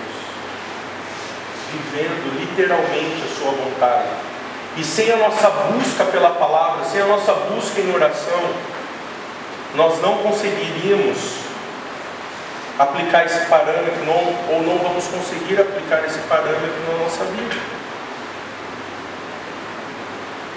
vivendo 1.71 2.39
literalmente 2.39 3.23
a 3.23 3.39
Sua 3.39 3.51
vontade. 3.51 4.09
E 4.77 4.83
sem 4.83 5.11
a 5.11 5.17
nossa 5.17 5.49
busca 5.49 6.05
pela 6.05 6.31
palavra, 6.31 6.85
sem 6.85 7.01
a 7.01 7.05
nossa 7.05 7.33
busca 7.33 7.81
em 7.81 7.93
oração, 7.93 8.53
nós 9.75 10.01
não 10.01 10.17
conseguiríamos 10.19 11.39
aplicar 12.77 13.25
esse 13.25 13.45
parâmetro, 13.47 14.05
não, 14.05 14.55
ou 14.55 14.63
não 14.63 14.77
vamos 14.77 15.05
conseguir 15.07 15.59
aplicar 15.59 16.05
esse 16.05 16.19
parâmetro 16.19 16.79
na 16.89 17.03
nossa 17.03 17.25
vida. 17.25 17.55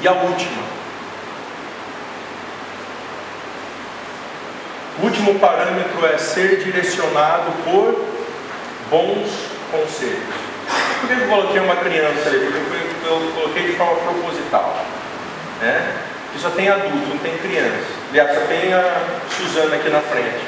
E 0.01 0.09
a 0.09 0.13
última. 0.13 0.82
O 4.99 5.05
último 5.05 5.39
parâmetro 5.39 6.07
é 6.07 6.19
ser 6.19 6.63
direcionado 6.63 7.51
por 7.65 8.05
bons 8.91 9.31
conselhos. 9.71 10.35
Por 11.01 11.09
que 11.09 11.15
eu 11.15 11.29
coloquei 11.29 11.61
uma 11.61 11.77
criança 11.77 12.29
ali? 12.29 12.47
Porque 12.53 13.09
eu 13.09 13.33
coloquei 13.35 13.67
de 13.69 13.77
forma 13.77 13.97
proposital. 13.97 14.85
Né? 15.61 16.03
E 16.37 16.39
só 16.39 16.51
tem 16.51 16.69
adulto, 16.69 17.09
não 17.09 17.19
tem 17.19 17.37
criança. 17.39 17.87
Aliás, 18.11 18.35
só 18.35 18.47
tem 18.47 18.73
a 18.73 19.03
Suzana 19.37 19.77
aqui 19.77 19.89
na 19.89 20.01
frente. 20.01 20.45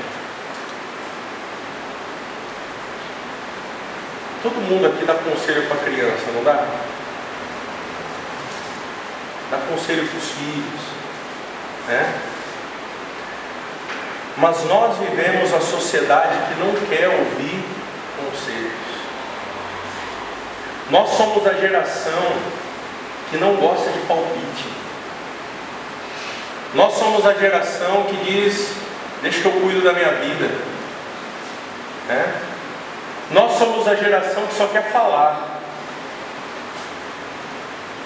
Todo 4.43 4.57
mundo 4.57 4.87
aqui 4.87 5.05
dá 5.07 5.15
conselho 5.15 5.67
para 5.69 5.79
criança, 5.79 6.25
não 6.35 6.45
dá? 6.45 6.67
Dá 9.51 9.57
conselho 9.71 10.07
para 10.07 10.19
os 10.19 10.29
filhos. 10.31 10.81
Né? 11.89 12.34
Mas 14.37 14.65
nós 14.65 14.99
vivemos 14.99 15.53
a 15.55 15.61
sociedade 15.61 16.37
que 16.49 16.61
não 16.61 16.75
quer 16.89 17.09
ouvir 17.09 17.65
conselhos. 18.17 18.73
Nós 20.91 21.11
somos 21.11 21.47
a 21.47 21.55
geração 21.55 22.33
que 23.31 23.37
não 23.37 23.55
gosta 23.57 23.91
de 23.91 23.99
palpite. 24.01 24.69
Nós 26.75 26.95
somos 26.95 27.25
a 27.25 27.35
geração 27.35 28.05
que 28.05 28.17
diz: 28.25 28.73
deixa 29.23 29.41
que 29.41 29.47
eu 29.47 29.53
cuido 29.53 29.83
da 29.83 29.93
minha 29.93 30.11
vida. 30.15 30.51
Né? 32.09 32.35
Nós 33.31 33.53
somos 33.53 33.87
a 33.87 33.95
geração 33.95 34.47
que 34.47 34.55
só 34.55 34.67
quer 34.67 34.91
falar. 34.91 35.61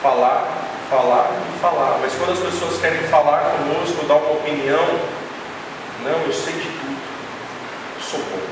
Falar, 0.03 0.47
falar 0.89 1.31
e 1.49 1.59
falar. 1.59 1.99
Mas 2.01 2.15
quando 2.15 2.33
as 2.33 2.39
pessoas 2.39 2.81
querem 2.81 3.03
falar 3.09 3.57
conosco, 3.57 4.07
dar 4.07 4.15
uma 4.15 4.33
opinião, 4.33 5.01
não, 6.05 6.23
eu 6.27 6.33
sei 6.33 6.55
de 6.55 6.69
tudo. 6.69 6.99
Sou 8.01 8.21
bom. 8.21 8.43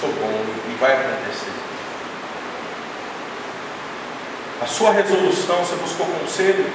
Sou 0.00 0.08
bom 0.12 0.44
e 0.68 0.76
vai 0.80 0.92
acontecer. 0.92 1.52
A 4.62 4.66
sua 4.66 4.92
resolução, 4.92 5.56
você 5.56 5.74
buscou 5.76 6.06
conselho 6.06 6.66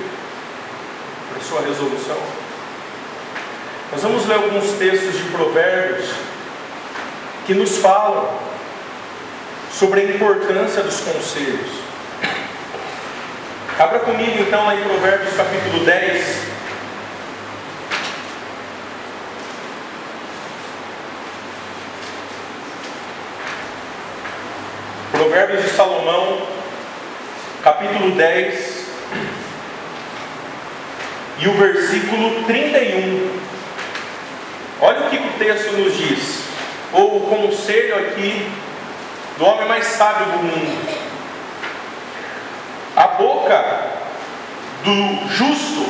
para 1.29 1.37
a 1.39 1.43
sua 1.43 1.61
resolução? 1.61 2.17
Nós 3.91 4.01
vamos 4.01 4.25
ler 4.25 4.35
alguns 4.35 4.71
textos 4.73 5.17
de 5.17 5.23
provérbios 5.29 6.09
que 7.45 7.53
nos 7.53 7.77
falam 7.77 8.39
sobre 9.71 10.01
a 10.01 10.03
importância 10.05 10.81
dos 10.81 10.99
conselhos. 11.01 11.85
Abra 13.77 13.99
comigo 13.99 14.39
então 14.39 14.69
aí 14.69 14.81
Provérbios 14.83 15.35
capítulo 15.35 15.83
10. 15.83 16.55
Provérbios 25.11 25.63
de 25.63 25.69
Salomão, 25.69 26.47
capítulo 27.75 28.11
10, 28.15 28.85
e 31.39 31.47
o 31.49 31.53
versículo 31.55 32.45
31. 32.45 33.39
Olha 34.79 35.01
o 35.01 35.09
que 35.09 35.17
o 35.17 35.31
texto 35.37 35.73
nos 35.73 35.97
diz 35.97 36.39
ou 36.93 37.17
o 37.17 37.21
conselho 37.27 37.95
aqui 37.97 38.49
do 39.37 39.45
homem 39.45 39.67
mais 39.67 39.85
sábio 39.87 40.25
do 40.27 40.37
mundo. 40.37 41.05
A 42.95 43.07
boca 43.07 43.91
do 44.85 45.27
justo 45.27 45.85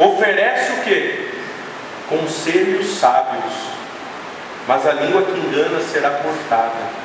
oferece 0.00 0.72
o 0.72 0.82
que? 0.82 1.30
Conselhos 2.08 2.98
sábios, 2.98 3.54
mas 4.66 4.84
a 4.84 4.94
língua 4.94 5.22
que 5.22 5.38
engana 5.38 5.80
será 5.80 6.10
cortada. 6.10 7.00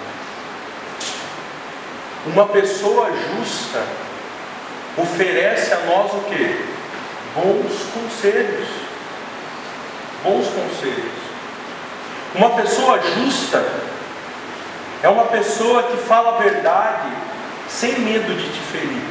Uma 2.25 2.47
pessoa 2.47 3.11
justa 3.11 3.83
oferece 4.97 5.73
a 5.73 5.77
nós 5.79 6.13
o 6.13 6.21
que? 6.29 6.65
Bons 7.35 7.83
conselhos. 7.93 8.67
Bons 10.23 10.47
conselhos. 10.47 11.25
Uma 12.35 12.49
pessoa 12.51 12.99
justa 13.01 13.63
é 15.01 15.09
uma 15.09 15.25
pessoa 15.25 15.83
que 15.83 15.97
fala 15.97 16.35
a 16.35 16.41
verdade 16.41 17.09
sem 17.69 17.99
medo 17.99 18.35
de 18.35 18.49
te 18.49 18.59
ferir. 18.71 19.03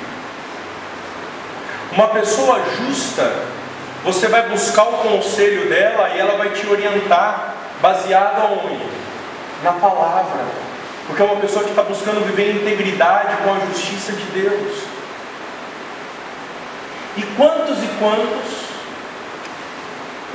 Uma 1.92 2.08
pessoa 2.08 2.60
justa, 2.76 3.32
você 4.02 4.26
vai 4.26 4.48
buscar 4.48 4.84
o 4.84 4.98
conselho 4.98 5.68
dela 5.68 6.10
e 6.14 6.18
ela 6.18 6.36
vai 6.36 6.50
te 6.50 6.66
orientar 6.66 7.54
baseada 7.80 8.44
onde? 8.46 8.84
Na 9.62 9.72
palavra. 9.72 10.44
Porque 11.06 11.22
é 11.22 11.24
uma 11.24 11.40
pessoa 11.40 11.64
que 11.64 11.70
está 11.70 11.82
buscando 11.82 12.24
viver 12.26 12.50
em 12.50 12.56
integridade 12.62 13.36
com 13.44 13.54
a 13.54 13.60
justiça 13.66 14.12
de 14.12 14.24
Deus. 14.24 14.93
E 17.16 17.22
quantos 17.36 17.82
e 17.82 17.86
quantos 17.98 18.64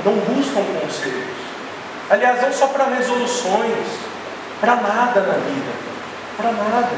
não 0.04 0.14
buscam 0.14 0.62
conselhos? 0.80 1.40
Aliás, 2.08 2.42
não 2.42 2.52
só 2.52 2.68
para 2.68 2.84
resoluções, 2.84 3.86
para 4.60 4.76
nada 4.76 5.20
na 5.20 5.34
vida, 5.34 5.72
para 6.36 6.52
nada. 6.52 6.90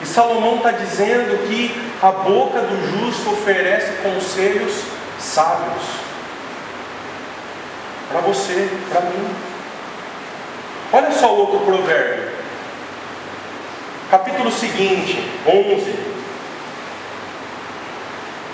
E 0.00 0.06
Salomão 0.06 0.56
está 0.56 0.70
dizendo 0.72 1.46
que 1.48 1.70
a 2.02 2.10
boca 2.10 2.60
do 2.60 3.00
justo 3.00 3.32
oferece 3.32 3.92
conselhos 4.02 4.82
sábios 5.18 5.82
para 8.10 8.20
você, 8.22 8.68
para 8.90 9.02
mim. 9.02 9.28
Olha 10.92 11.12
só 11.12 11.32
o 11.32 11.38
outro 11.38 11.60
provérbio, 11.60 12.30
capítulo 14.10 14.50
seguinte, 14.50 15.30
11, 15.46 16.09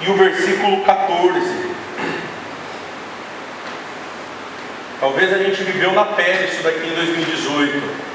e 0.07 0.11
o 0.11 0.15
versículo 0.15 0.85
14. 0.85 1.77
Talvez 5.01 5.33
a 5.33 5.39
gente 5.39 5.63
viveu 5.65 5.93
na 5.93 6.05
pele 6.05 6.47
isso 6.47 6.63
daqui 6.63 6.87
em 6.87 6.95
2018. 6.95 8.07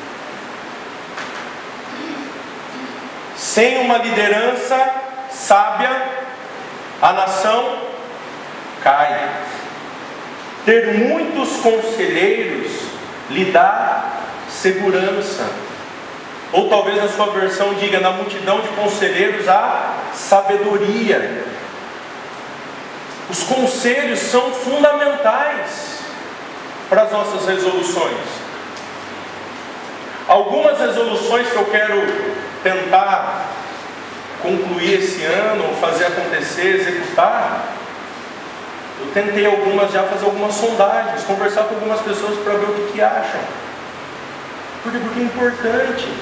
Sem 3.35 3.79
uma 3.79 3.97
liderança 3.97 4.93
sábia, 5.29 5.89
a 7.01 7.13
nação 7.13 7.79
cai. 8.81 9.29
Ter 10.65 10.93
muitos 10.93 11.57
conselheiros 11.57 12.71
lhe 13.29 13.45
dá 13.45 14.21
segurança. 14.49 15.45
Ou 16.53 16.69
talvez 16.69 17.03
a 17.03 17.09
sua 17.09 17.27
versão 17.27 17.73
diga: 17.73 17.99
na 17.99 18.11
multidão 18.11 18.61
de 18.61 18.69
conselheiros 18.69 19.47
há 19.49 19.95
sabedoria. 20.13 21.50
Os 23.31 23.43
conselhos 23.43 24.19
são 24.19 24.51
fundamentais 24.51 25.99
para 26.89 27.03
as 27.03 27.11
nossas 27.13 27.47
resoluções. 27.47 28.17
Algumas 30.27 30.77
resoluções 30.77 31.47
que 31.47 31.55
eu 31.55 31.63
quero 31.63 31.95
tentar 32.61 33.45
concluir 34.41 34.99
esse 34.99 35.23
ano, 35.23 35.73
fazer 35.79 36.07
acontecer, 36.07 36.81
executar, 36.81 37.67
eu 38.99 39.07
tentei 39.13 39.45
algumas 39.45 39.93
já 39.93 40.03
fazer 40.03 40.25
algumas 40.25 40.53
sondagens, 40.53 41.23
conversar 41.23 41.63
com 41.63 41.75
algumas 41.75 42.01
pessoas 42.01 42.37
para 42.39 42.55
ver 42.55 42.65
o 42.65 42.73
que, 42.73 42.93
que 42.93 43.01
acham. 43.01 43.39
Porque, 44.83 44.97
porque 44.97 45.19
é 45.21 45.23
importante. 45.23 46.13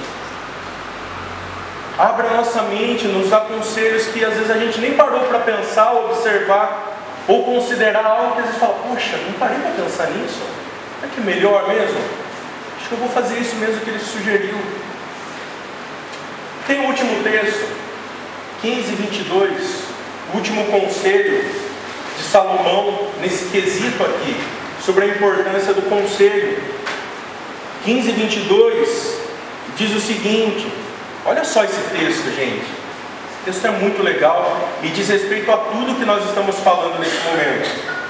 Abra 1.98 2.30
nossa 2.30 2.62
mente, 2.62 3.08
nos 3.08 3.30
dá 3.30 3.40
conselhos 3.40 4.06
que 4.06 4.24
às 4.24 4.34
vezes 4.34 4.50
a 4.50 4.58
gente 4.58 4.80
nem 4.80 4.94
parou 4.94 5.22
para 5.24 5.40
pensar, 5.40 5.92
observar 5.92 6.89
ou 7.28 7.44
considerar 7.44 8.04
algo 8.04 8.34
que 8.34 8.40
às 8.40 8.46
vezes 8.46 8.60
fala, 8.60 8.74
poxa, 8.88 9.16
não 9.26 9.32
parei 9.34 9.58
para 9.58 9.84
pensar 9.84 10.10
nisso. 10.10 10.40
É 11.02 11.06
que 11.06 11.20
melhor 11.20 11.68
mesmo? 11.68 11.98
Acho 12.78 12.88
que 12.88 12.92
eu 12.92 12.98
vou 12.98 13.08
fazer 13.08 13.38
isso 13.38 13.56
mesmo 13.56 13.80
que 13.80 13.90
ele 13.90 14.00
sugeriu. 14.00 14.58
Tem 16.66 16.80
o 16.80 16.88
último 16.88 17.22
texto, 17.22 17.68
15 18.62 18.94
22, 18.94 19.82
o 20.32 20.36
último 20.36 20.64
conselho 20.66 21.44
de 22.16 22.22
Salomão 22.22 23.08
nesse 23.20 23.46
quesito 23.46 24.02
aqui, 24.04 24.36
sobre 24.84 25.04
a 25.04 25.08
importância 25.08 25.72
do 25.72 25.82
conselho. 25.88 26.62
15 27.84 28.12
22 28.12 29.16
diz 29.76 29.96
o 29.96 30.00
seguinte: 30.00 30.66
olha 31.24 31.44
só 31.44 31.64
esse 31.64 31.80
texto, 31.96 32.34
gente. 32.36 32.79
Esse 33.46 33.58
texto 33.60 33.66
é 33.66 33.70
muito 33.70 34.02
legal 34.02 34.68
e 34.82 34.88
diz 34.88 35.08
respeito 35.08 35.50
a 35.50 35.56
tudo 35.56 35.98
que 35.98 36.04
nós 36.04 36.24
estamos 36.26 36.56
falando 36.58 36.98
nesse 36.98 37.16
momento. 37.24 38.00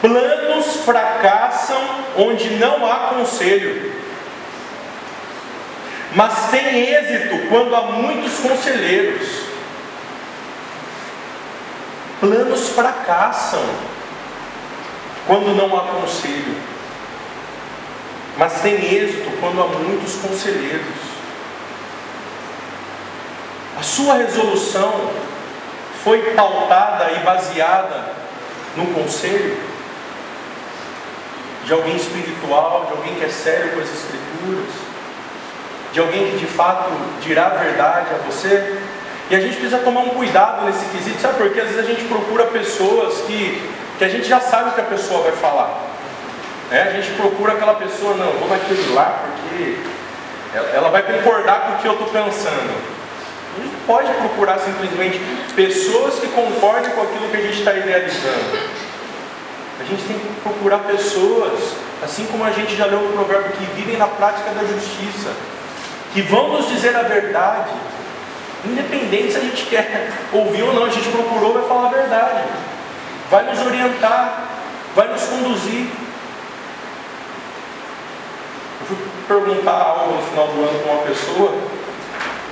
Planos 0.00 0.84
fracassam 0.84 1.82
onde 2.16 2.50
não 2.50 2.86
há 2.86 3.14
conselho, 3.14 3.92
mas 6.14 6.50
tem 6.50 6.94
êxito 6.94 7.48
quando 7.48 7.74
há 7.74 7.82
muitos 7.82 8.38
conselheiros. 8.38 9.28
Planos 12.20 12.68
fracassam 12.68 13.64
quando 15.26 15.56
não 15.56 15.76
há 15.76 15.80
conselho, 15.80 16.56
mas 18.36 18.60
tem 18.60 18.74
êxito 18.74 19.32
quando 19.40 19.60
há 19.60 19.66
muitos 19.66 20.14
conselheiros. 20.14 21.07
A 23.78 23.82
sua 23.82 24.14
resolução 24.14 25.10
foi 26.02 26.34
pautada 26.34 27.12
e 27.12 27.18
baseada 27.20 28.12
no 28.76 28.86
conselho? 28.94 29.68
de 31.68 31.74
alguém 31.74 31.96
espiritual, 31.96 32.86
de 32.86 32.92
alguém 32.92 33.14
que 33.16 33.24
é 33.26 33.28
sério 33.28 33.72
com 33.72 33.80
as 33.80 33.92
Escrituras, 33.92 34.72
de 35.92 36.00
alguém 36.00 36.30
que 36.30 36.38
de 36.38 36.46
fato 36.46 36.90
dirá 37.20 37.46
a 37.46 37.50
verdade 37.50 38.06
a 38.14 38.26
você. 38.26 38.78
E 39.30 39.36
a 39.36 39.40
gente 39.40 39.56
precisa 39.56 39.76
tomar 39.78 40.00
um 40.00 40.08
cuidado 40.08 40.64
nesse 40.64 40.86
quesito, 40.86 41.20
sabe? 41.20 41.34
Porque 41.36 41.60
às 41.60 41.68
vezes 41.68 41.80
a 41.84 41.86
gente 41.86 42.04
procura 42.04 42.46
pessoas 42.46 43.20
que, 43.26 43.70
que 43.98 44.04
a 44.04 44.08
gente 44.08 44.26
já 44.26 44.40
sabe 44.40 44.70
o 44.70 44.72
que 44.72 44.80
a 44.80 44.84
pessoa 44.84 45.24
vai 45.24 45.32
falar. 45.32 45.78
É, 46.72 46.82
a 46.82 46.90
gente 46.92 47.10
procura 47.10 47.52
aquela 47.52 47.74
pessoa, 47.74 48.14
não, 48.14 48.32
vou 48.32 48.48
naquele 48.48 48.94
lá 48.94 49.22
porque 49.22 49.76
ela, 50.74 50.88
vai 50.88 51.02
concordar 51.02 51.60
com 51.60 51.72
o 51.72 51.76
que 51.78 51.86
eu 51.86 51.92
estou 51.92 52.08
pensando. 52.08 52.97
A 53.56 53.60
gente 53.60 53.76
pode 53.86 54.12
procurar 54.12 54.58
simplesmente 54.58 55.18
pessoas 55.54 56.14
que 56.18 56.28
concordem 56.28 56.90
com 56.92 57.02
aquilo 57.02 57.28
que 57.28 57.36
a 57.36 57.40
gente 57.40 57.58
está 57.58 57.74
idealizando. 57.74 58.58
A 59.80 59.84
gente 59.84 60.02
tem 60.02 60.18
que 60.18 60.40
procurar 60.42 60.78
pessoas, 60.80 61.74
assim 62.02 62.26
como 62.26 62.44
a 62.44 62.50
gente 62.50 62.76
já 62.76 62.86
leu 62.86 63.00
no 63.00 63.12
provérbio, 63.12 63.52
que 63.52 63.64
vivem 63.76 63.96
na 63.96 64.08
prática 64.08 64.50
da 64.50 64.64
justiça, 64.64 65.32
que 66.12 66.22
vão 66.22 66.48
nos 66.48 66.68
dizer 66.68 66.96
a 66.96 67.02
verdade, 67.02 67.70
independente 68.64 69.32
se 69.32 69.38
a 69.38 69.40
gente 69.40 69.66
quer 69.66 70.10
ouvir 70.32 70.62
ou 70.62 70.74
não, 70.74 70.84
a 70.84 70.90
gente 70.90 71.08
procurou, 71.10 71.54
vai 71.54 71.68
falar 71.68 71.86
a 71.86 71.92
verdade, 71.92 72.42
vai 73.30 73.44
nos 73.44 73.64
orientar, 73.64 74.48
vai 74.96 75.08
nos 75.08 75.22
conduzir. 75.22 75.86
Eu 78.80 78.86
fui 78.86 78.96
perguntar 79.28 79.72
algo 79.72 80.16
no 80.16 80.22
final 80.22 80.48
do 80.48 80.60
ano 80.60 80.78
com 80.80 80.90
uma 80.90 81.02
pessoa, 81.02 81.54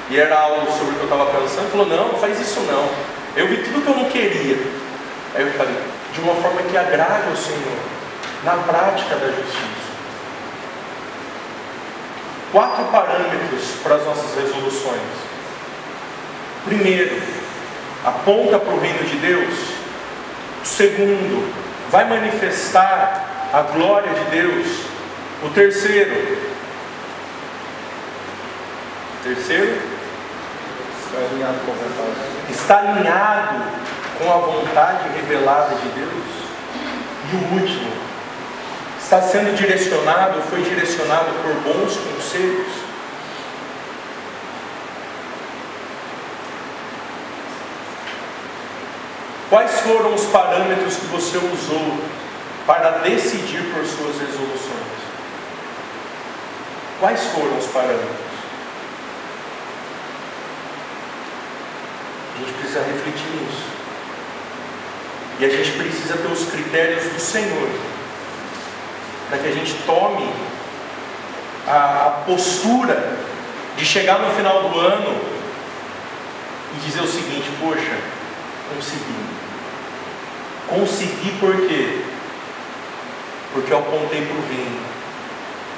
e 0.08 0.18
era 0.18 0.38
algo 0.38 0.70
sobre 0.70 0.92
o 0.92 0.94
que 0.94 1.00
eu 1.00 1.04
estava 1.04 1.26
pensando, 1.26 1.70
falou, 1.70 1.86
não, 1.86 2.08
não 2.12 2.18
faz 2.18 2.40
isso 2.40 2.60
não. 2.60 2.88
Eu 3.34 3.48
vi 3.48 3.58
tudo 3.58 3.82
que 3.82 3.88
eu 3.88 3.96
não 3.96 4.08
queria. 4.08 4.56
Aí 5.34 5.42
eu 5.42 5.52
falei, 5.52 5.76
de 6.12 6.20
uma 6.20 6.34
forma 6.36 6.62
que 6.62 6.76
agrade 6.76 7.28
ao 7.28 7.36
Senhor, 7.36 7.78
na 8.44 8.52
prática 8.52 9.16
da 9.16 9.26
justiça. 9.26 9.86
Quatro 12.52 12.84
parâmetros 12.84 13.64
para 13.82 13.96
as 13.96 14.04
nossas 14.04 14.34
resoluções. 14.36 15.00
Primeiro, 16.64 17.20
aponta 18.04 18.58
para 18.58 18.74
o 18.74 18.80
reino 18.80 19.04
de 19.04 19.16
Deus. 19.16 19.54
segundo, 20.62 21.52
vai 21.90 22.08
manifestar 22.08 23.48
a 23.52 23.62
glória 23.62 24.12
de 24.12 24.24
Deus. 24.30 24.66
O 25.42 25.50
terceiro, 25.50 26.38
terceiro, 29.22 29.95
está 31.06 31.18
alinhado 31.18 31.58
com 31.64 31.72
a 31.72 31.74
vontade. 31.74 32.50
Está 32.50 32.78
alinhado 32.78 33.64
com 34.18 34.32
a 34.32 34.36
vontade 34.36 35.08
revelada 35.14 35.74
de 35.76 35.88
Deus. 35.90 36.46
E 37.32 37.36
o 37.36 37.60
último, 37.60 37.92
está 38.98 39.22
sendo 39.22 39.56
direcionado, 39.56 40.42
foi 40.42 40.62
direcionado 40.62 41.26
por 41.42 41.54
bons 41.62 41.96
conselhos. 41.96 42.86
Quais 49.48 49.80
foram 49.80 50.14
os 50.14 50.26
parâmetros 50.26 50.96
que 50.96 51.06
você 51.06 51.38
usou 51.38 52.00
para 52.66 52.98
decidir 52.98 53.62
por 53.72 53.84
suas 53.86 54.18
resoluções? 54.18 54.96
Quais 56.98 57.22
foram 57.26 57.56
os 57.56 57.66
parâmetros? 57.66 58.25
A 62.36 62.38
gente 62.38 62.52
precisa 62.52 62.80
refletir 62.80 63.26
nisso. 63.40 63.64
E 65.38 65.44
a 65.44 65.48
gente 65.48 65.72
precisa 65.72 66.16
ter 66.16 66.28
os 66.28 66.50
critérios 66.50 67.04
do 67.04 67.20
Senhor, 67.20 67.68
para 69.28 69.38
que 69.38 69.48
a 69.48 69.52
gente 69.52 69.74
tome 69.86 70.30
a, 71.66 72.06
a 72.06 72.10
postura 72.26 73.18
de 73.76 73.84
chegar 73.84 74.18
no 74.18 74.30
final 74.34 74.68
do 74.68 74.78
ano 74.78 75.20
e 76.74 76.86
dizer 76.86 77.00
o 77.00 77.06
seguinte: 77.06 77.50
poxa, 77.60 77.98
consegui. 78.74 79.26
Consegui 80.68 81.32
por 81.38 81.54
quê? 81.68 82.00
Porque 83.52 83.72
eu 83.72 83.78
apontei 83.78 84.26
para 84.26 84.36
o 84.36 84.48
reino, 84.48 84.80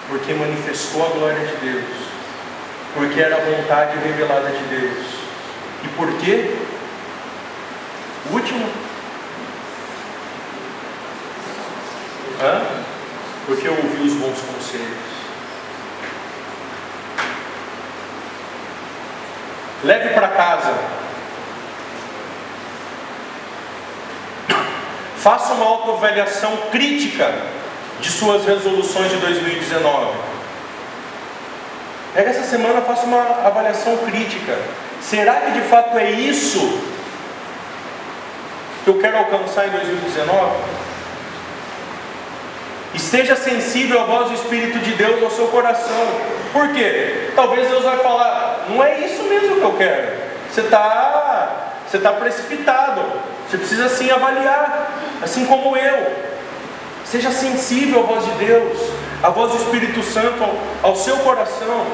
porque 0.09 0.33
manifestou 0.35 1.05
a 1.05 1.11
glória 1.11 1.47
de 1.47 1.57
Deus, 1.57 1.97
porque 2.95 3.21
era 3.21 3.37
a 3.37 3.41
vontade 3.41 3.99
revelada 3.99 4.51
de 4.51 4.65
Deus. 4.65 5.28
E 5.85 5.89
por 5.89 6.13
quê? 6.19 6.57
Último 8.31 8.69
Hã? 12.41 12.63
Porque 13.47 13.67
eu 13.67 13.73
ouvi 13.73 14.03
os 14.03 14.13
bons 14.15 14.41
conselhos. 14.41 15.09
Leve 19.83 20.11
para 20.11 20.29
casa. 20.29 20.75
Faça 25.17 25.53
uma 25.55 25.67
autoavaliação 25.67 26.57
crítica 26.71 27.33
de 28.01 28.11
suas 28.11 28.45
resoluções 28.45 29.11
de 29.11 29.17
2019. 29.17 30.17
Pega 32.15 32.31
essa 32.31 32.45
semana, 32.45 32.83
faça 32.83 33.05
uma 33.05 33.47
avaliação 33.47 33.97
crítica. 33.99 34.57
Será 35.01 35.35
que 35.35 35.53
de 35.53 35.61
fato 35.63 35.97
é 35.99 36.11
isso 36.11 36.81
que 38.85 38.91
eu 38.91 38.99
quero 38.99 39.19
alcançar 39.19 39.69
em 39.69 39.71
2019? 39.71 40.79
Esteja 42.95 43.37
sensível 43.37 44.01
à 44.01 44.05
voz 44.05 44.29
do 44.29 44.35
Espírito 44.35 44.79
de 44.79 44.93
Deus 44.93 45.23
ao 45.23 45.31
seu 45.31 45.49
coração. 45.49 46.07
Por 46.53 46.69
quê? 46.73 47.31
Talvez 47.35 47.69
Deus 47.69 47.85
vai 47.85 47.99
falar, 47.99 48.67
não 48.69 48.83
é 48.83 49.01
isso 49.01 49.23
mesmo 49.25 49.57
que 49.57 49.63
eu 49.63 49.75
quero. 49.75 50.19
Você 50.51 50.63
está 50.63 51.69
você 51.89 51.99
tá 51.99 52.13
precipitado. 52.13 53.03
Você 53.49 53.57
precisa 53.57 53.89
sim 53.89 54.11
avaliar, 54.11 54.93
assim 55.23 55.47
como 55.47 55.75
eu. 55.75 56.13
Seja 57.05 57.31
sensível 57.31 58.01
à 58.01 58.03
voz 58.03 58.25
de 58.27 58.33
Deus, 58.33 58.79
à 59.23 59.31
voz 59.31 59.53
do 59.53 59.57
Espírito 59.57 60.03
Santo 60.03 60.43
ao, 60.43 60.91
ao 60.91 60.97
seu 60.97 61.17
coração. 61.19 61.87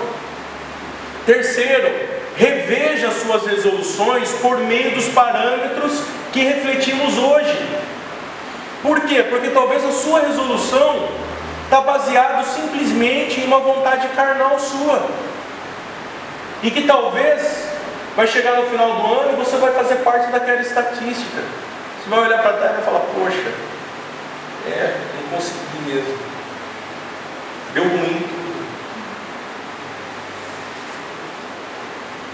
Terceiro, 1.25 1.93
reveja 2.37 3.11
suas 3.11 3.47
resoluções 3.47 4.31
por 4.43 4.59
meio 4.59 4.95
dos 4.95 5.09
parâmetros 5.09 6.03
que 6.33 6.41
refletimos 6.41 7.17
hoje. 7.17 7.81
Por 8.83 9.01
quê? 9.03 9.23
Porque 9.23 9.49
talvez 9.49 9.85
a 9.85 9.93
sua 9.93 10.21
resolução 10.21 11.09
está 11.65 11.81
baseada 11.81 12.43
simplesmente 12.45 13.41
em 13.41 13.47
uma 13.47 13.61
vontade 13.61 14.09
carnal 14.09 14.59
sua. 14.59 15.07
E 16.63 16.71
que 16.71 16.83
talvez 16.83 17.69
vai 18.17 18.27
chegar 18.27 18.57
no 18.57 18.67
final 18.69 18.95
do 18.95 19.21
ano 19.21 19.33
e 19.33 19.37
você 19.37 19.57
vai 19.57 19.73
fazer 19.73 19.97
parte 19.97 20.31
daquela 20.31 20.61
estatística. 20.61 21.43
Você 22.03 22.11
vai 22.11 22.21
olhar 22.21 22.43
para 22.43 22.53
trás 22.55 22.73
e 22.73 22.75
vai 22.75 22.85
falar, 22.85 23.01
poxa, 23.01 23.53
é, 24.67 24.97
não 25.15 25.37
consegui 25.37 25.79
mesmo. 25.87 26.19
Deu 27.73 27.85
ruim 27.85 28.44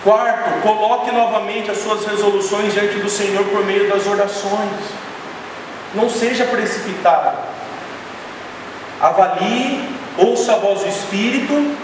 Quarto, 0.03 0.63
coloque 0.63 1.13
novamente 1.13 1.71
as 1.71 1.79
suas 1.79 2.07
resoluções 2.07 2.73
diante 2.73 2.99
do 2.99 3.11
Senhor 3.11 3.45
por 3.47 3.65
meio 3.67 3.89
das 3.89 4.07
orações. 4.07 4.71
Não 5.95 6.09
seja 6.09 6.45
precipitado. 6.45 7.37
avalie, 9.01 9.89
ouça 10.17 10.55
a 10.55 10.57
voz 10.57 10.81
do 10.81 10.89
Espírito, 10.89 11.75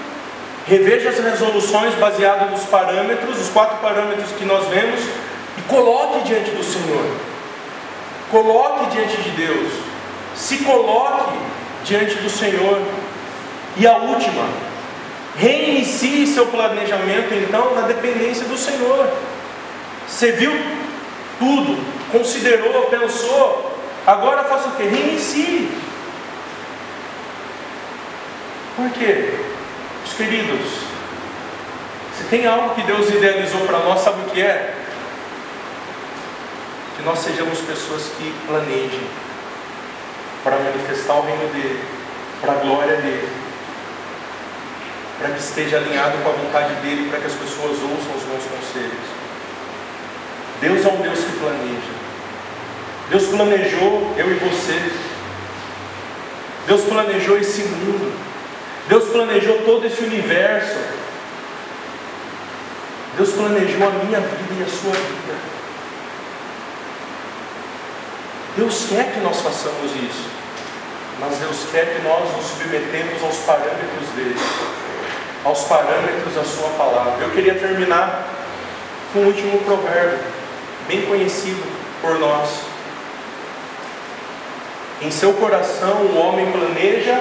reveja 0.67 1.11
as 1.11 1.19
resoluções 1.19 1.95
baseadas 1.95 2.51
nos 2.51 2.65
parâmetros, 2.65 3.39
os 3.39 3.49
quatro 3.51 3.79
parâmetros 3.79 4.31
que 4.33 4.45
nós 4.45 4.67
vemos, 4.69 5.01
e 5.59 5.63
coloque 5.63 6.21
diante 6.25 6.51
do 6.51 6.65
Senhor. 6.65 7.05
Coloque 8.31 8.87
diante 8.97 9.17
de 9.23 9.31
Deus. 9.31 9.73
Se 10.35 10.59
coloque 10.59 11.39
diante 11.85 12.15
do 12.17 12.29
Senhor. 12.29 12.81
E 13.77 13.87
a 13.87 13.97
última, 13.97 14.49
reinicie 15.37 16.27
seu 16.27 16.47
planejamento 16.47 17.35
então 17.35 17.75
na 17.75 17.83
dependência 17.83 18.45
do 18.47 18.57
Senhor. 18.57 19.09
Você 20.09 20.33
viu 20.33 20.53
tudo, 21.39 21.79
considerou, 22.11 22.85
pensou, 22.85 23.79
agora 24.07 24.45
faça 24.45 24.69
o 24.69 24.73
que? 24.73 24.85
Reinicie. 24.85 25.71
Por 28.77 28.91
quê? 28.91 29.35
Os 30.05 30.13
queridos, 30.15 30.87
se 32.17 32.25
tem 32.25 32.47
algo 32.47 32.75
que 32.75 32.83
Deus 32.83 33.09
idealizou 33.11 33.61
para 33.63 33.79
nós, 33.81 34.01
sabe 34.01 34.23
o 34.23 34.31
que 34.31 34.41
é? 34.41 34.75
Que 36.97 37.03
nós 37.03 37.19
sejamos 37.19 37.59
pessoas 37.61 38.05
que 38.17 38.33
planejem 38.47 39.07
para 40.43 40.59
manifestar 40.59 41.15
o 41.15 41.23
reino 41.23 41.53
dele, 41.53 41.83
para 42.41 42.53
a 42.53 42.57
glória 42.57 42.97
dele, 42.97 43.29
para 45.19 45.31
que 45.31 45.41
esteja 45.41 45.79
alinhado 45.79 46.19
com 46.19 46.29
a 46.29 46.33
vontade 46.33 46.75
dele, 46.83 47.09
para 47.11 47.21
que 47.21 47.27
as 47.27 47.33
pessoas 47.33 47.79
ouçam 47.83 48.17
os 48.17 48.23
bons 48.23 48.45
conselhos. 48.45 49.07
Deus 50.61 50.85
é 50.85 50.89
um 50.89 51.03
Deus 51.03 51.19
que 51.19 51.39
planeja. 51.39 51.97
Deus 53.11 53.27
planejou 53.27 54.15
eu 54.17 54.31
e 54.31 54.35
você. 54.35 54.93
Deus 56.67 56.83
planejou 56.85 57.39
esse 57.39 57.63
mundo. 57.63 58.13
Deus 58.89 59.09
planejou 59.09 59.63
todo 59.63 59.87
esse 59.87 60.03
universo. 60.03 60.79
Deus 63.17 63.33
planejou 63.33 63.89
a 63.89 63.91
minha 64.05 64.21
vida 64.21 64.55
e 64.59 64.63
a 64.63 64.69
sua 64.69 64.93
vida. 64.93 65.35
Deus 68.57 68.87
quer 68.89 69.13
que 69.13 69.21
nós 69.21 69.41
façamos 69.41 69.93
isso. 69.93 70.37
Mas 71.21 71.39
Deus 71.39 71.57
quer 71.73 71.95
que 71.95 72.03
nós 72.03 72.37
nos 72.37 72.45
submetemos 72.45 73.23
aos 73.23 73.39
parâmetros 73.39 74.09
dele, 74.15 74.37
aos 75.47 75.63
parâmetros 75.65 76.35
da 76.35 76.45
sua 76.45 76.69
palavra. 76.71 77.25
Eu 77.25 77.31
queria 77.31 77.55
terminar 77.55 78.27
com 79.13 79.21
o 79.21 79.27
último 79.27 79.61
provérbio, 79.61 80.19
bem 80.89 81.07
conhecido 81.07 81.63
por 82.03 82.19
nós. 82.19 82.63
Em 85.01 85.11
seu 85.11 85.33
coração 85.35 85.99
o 85.99 86.19
homem 86.19 86.51
planeja 86.51 87.21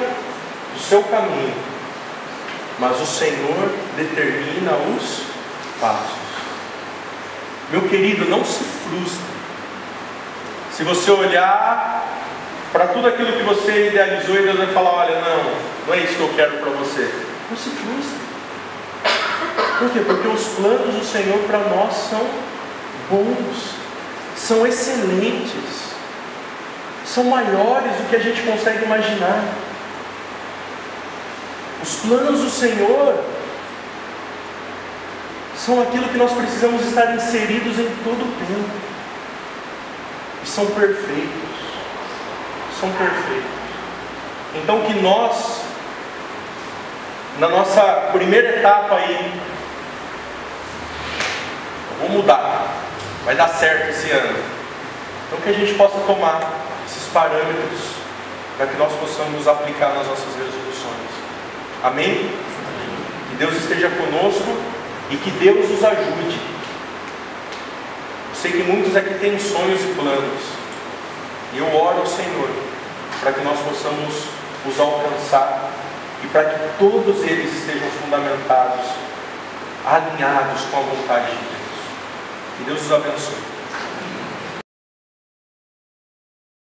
o 0.76 0.80
seu 0.80 1.04
caminho, 1.04 1.54
mas 2.80 3.00
o 3.00 3.06
Senhor 3.06 3.70
determina 3.96 4.72
os 4.98 5.22
passos. 5.80 6.26
Meu 7.70 7.84
querido, 7.84 8.26
não 8.26 8.44
se 8.44 8.64
frustre. 8.64 9.36
Se 10.72 10.84
você 10.84 11.12
olhar 11.12 12.06
para 12.72 12.88
tudo 12.88 13.08
aquilo 13.08 13.34
que 13.34 13.44
você 13.44 13.88
idealizou 13.88 14.36
e 14.36 14.44
Deus 14.44 14.58
vai 14.58 14.68
falar: 14.68 14.92
olha, 14.92 15.22
não, 15.22 15.54
não 15.88 15.94
é 15.94 16.00
isso 16.00 16.16
que 16.16 16.22
eu 16.22 16.34
quero 16.36 16.58
para 16.58 16.72
você. 16.72 17.25
Não 17.50 17.58
se 17.58 17.70
frustre. 17.70 18.26
Por 19.80 19.90
quê? 19.92 20.00
Porque 20.00 20.28
os 20.28 20.44
planos 20.56 20.96
do 20.96 21.06
Senhor 21.06 21.40
para 21.40 21.60
nós 21.60 21.94
são 22.10 22.26
bons, 23.10 23.76
são 24.36 24.66
excelentes, 24.66 25.94
são 27.06 27.26
maiores 27.26 27.92
do 27.98 28.10
que 28.10 28.16
a 28.16 28.20
gente 28.20 28.42
consegue 28.42 28.86
imaginar. 28.86 29.44
Os 31.84 31.96
planos 31.98 32.42
do 32.42 32.50
Senhor 32.50 33.24
são 35.58 35.82
aquilo 35.82 36.10
que 36.10 36.18
nós 36.18 36.32
precisamos 36.32 36.86
estar 36.86 37.16
inseridos 37.16 37.78
em 37.78 37.90
todo 38.04 38.22
o 38.22 38.46
tempo. 38.46 38.70
E 40.44 40.48
são 40.48 40.66
perfeitos. 40.68 41.56
São 42.80 42.90
perfeitos. 42.92 43.52
Então 44.56 44.82
que 44.82 44.94
nós, 45.02 45.62
na 47.40 47.50
nossa 47.50 47.82
primeira 48.14 48.60
etapa 48.60 48.96
aí, 48.96 49.34
vou 52.00 52.10
mudar, 52.10 52.68
vai 53.26 53.36
dar 53.36 53.50
certo 53.50 53.90
esse 53.90 54.10
ano. 54.12 54.38
Então 55.28 55.40
que 55.42 55.50
a 55.50 55.54
gente 55.54 55.74
possa 55.74 56.00
tomar 56.00 56.40
esses 56.88 57.08
parâmetros 57.10 57.82
para 58.58 58.68
que 58.68 58.78
nós 58.78 58.94
possamos 58.94 59.48
aplicar 59.48 59.90
nas 59.90 60.08
nossas 60.08 60.34
resoluções. 60.36 61.12
Amém? 61.84 62.32
Que 63.30 63.36
Deus 63.36 63.56
esteja 63.56 63.90
conosco 63.90 64.58
e 65.10 65.18
que 65.18 65.32
Deus 65.32 65.70
nos 65.70 65.84
ajude. 65.84 66.40
Eu 68.30 68.36
sei 68.36 68.52
que 68.52 68.64
muitos 68.64 68.96
aqui 68.96 69.16
têm 69.16 69.38
sonhos 69.40 69.82
e 69.82 69.94
planos. 69.94 70.42
E 71.54 71.58
eu 71.58 71.76
oro 71.76 72.00
ao 72.00 72.08
Senhor 72.08 72.50
para 73.20 73.34
que 73.34 73.42
nós 73.42 73.60
possamos 73.60 74.26
os 74.66 74.80
alcançar 74.80 75.75
e 76.26 76.28
para 76.30 76.46
que 76.46 76.60
todos 76.80 77.24
eles 77.24 77.54
estejam 77.54 77.88
fundamentados, 78.02 78.86
alinhados 79.86 80.62
com 80.72 80.78
a 80.78 80.82
vontade 80.82 81.28
de 81.28 81.38
Deus. 81.38 82.58
Que 82.58 82.64
Deus 82.64 82.82
os 82.82 82.92
abençoe. 82.92 83.55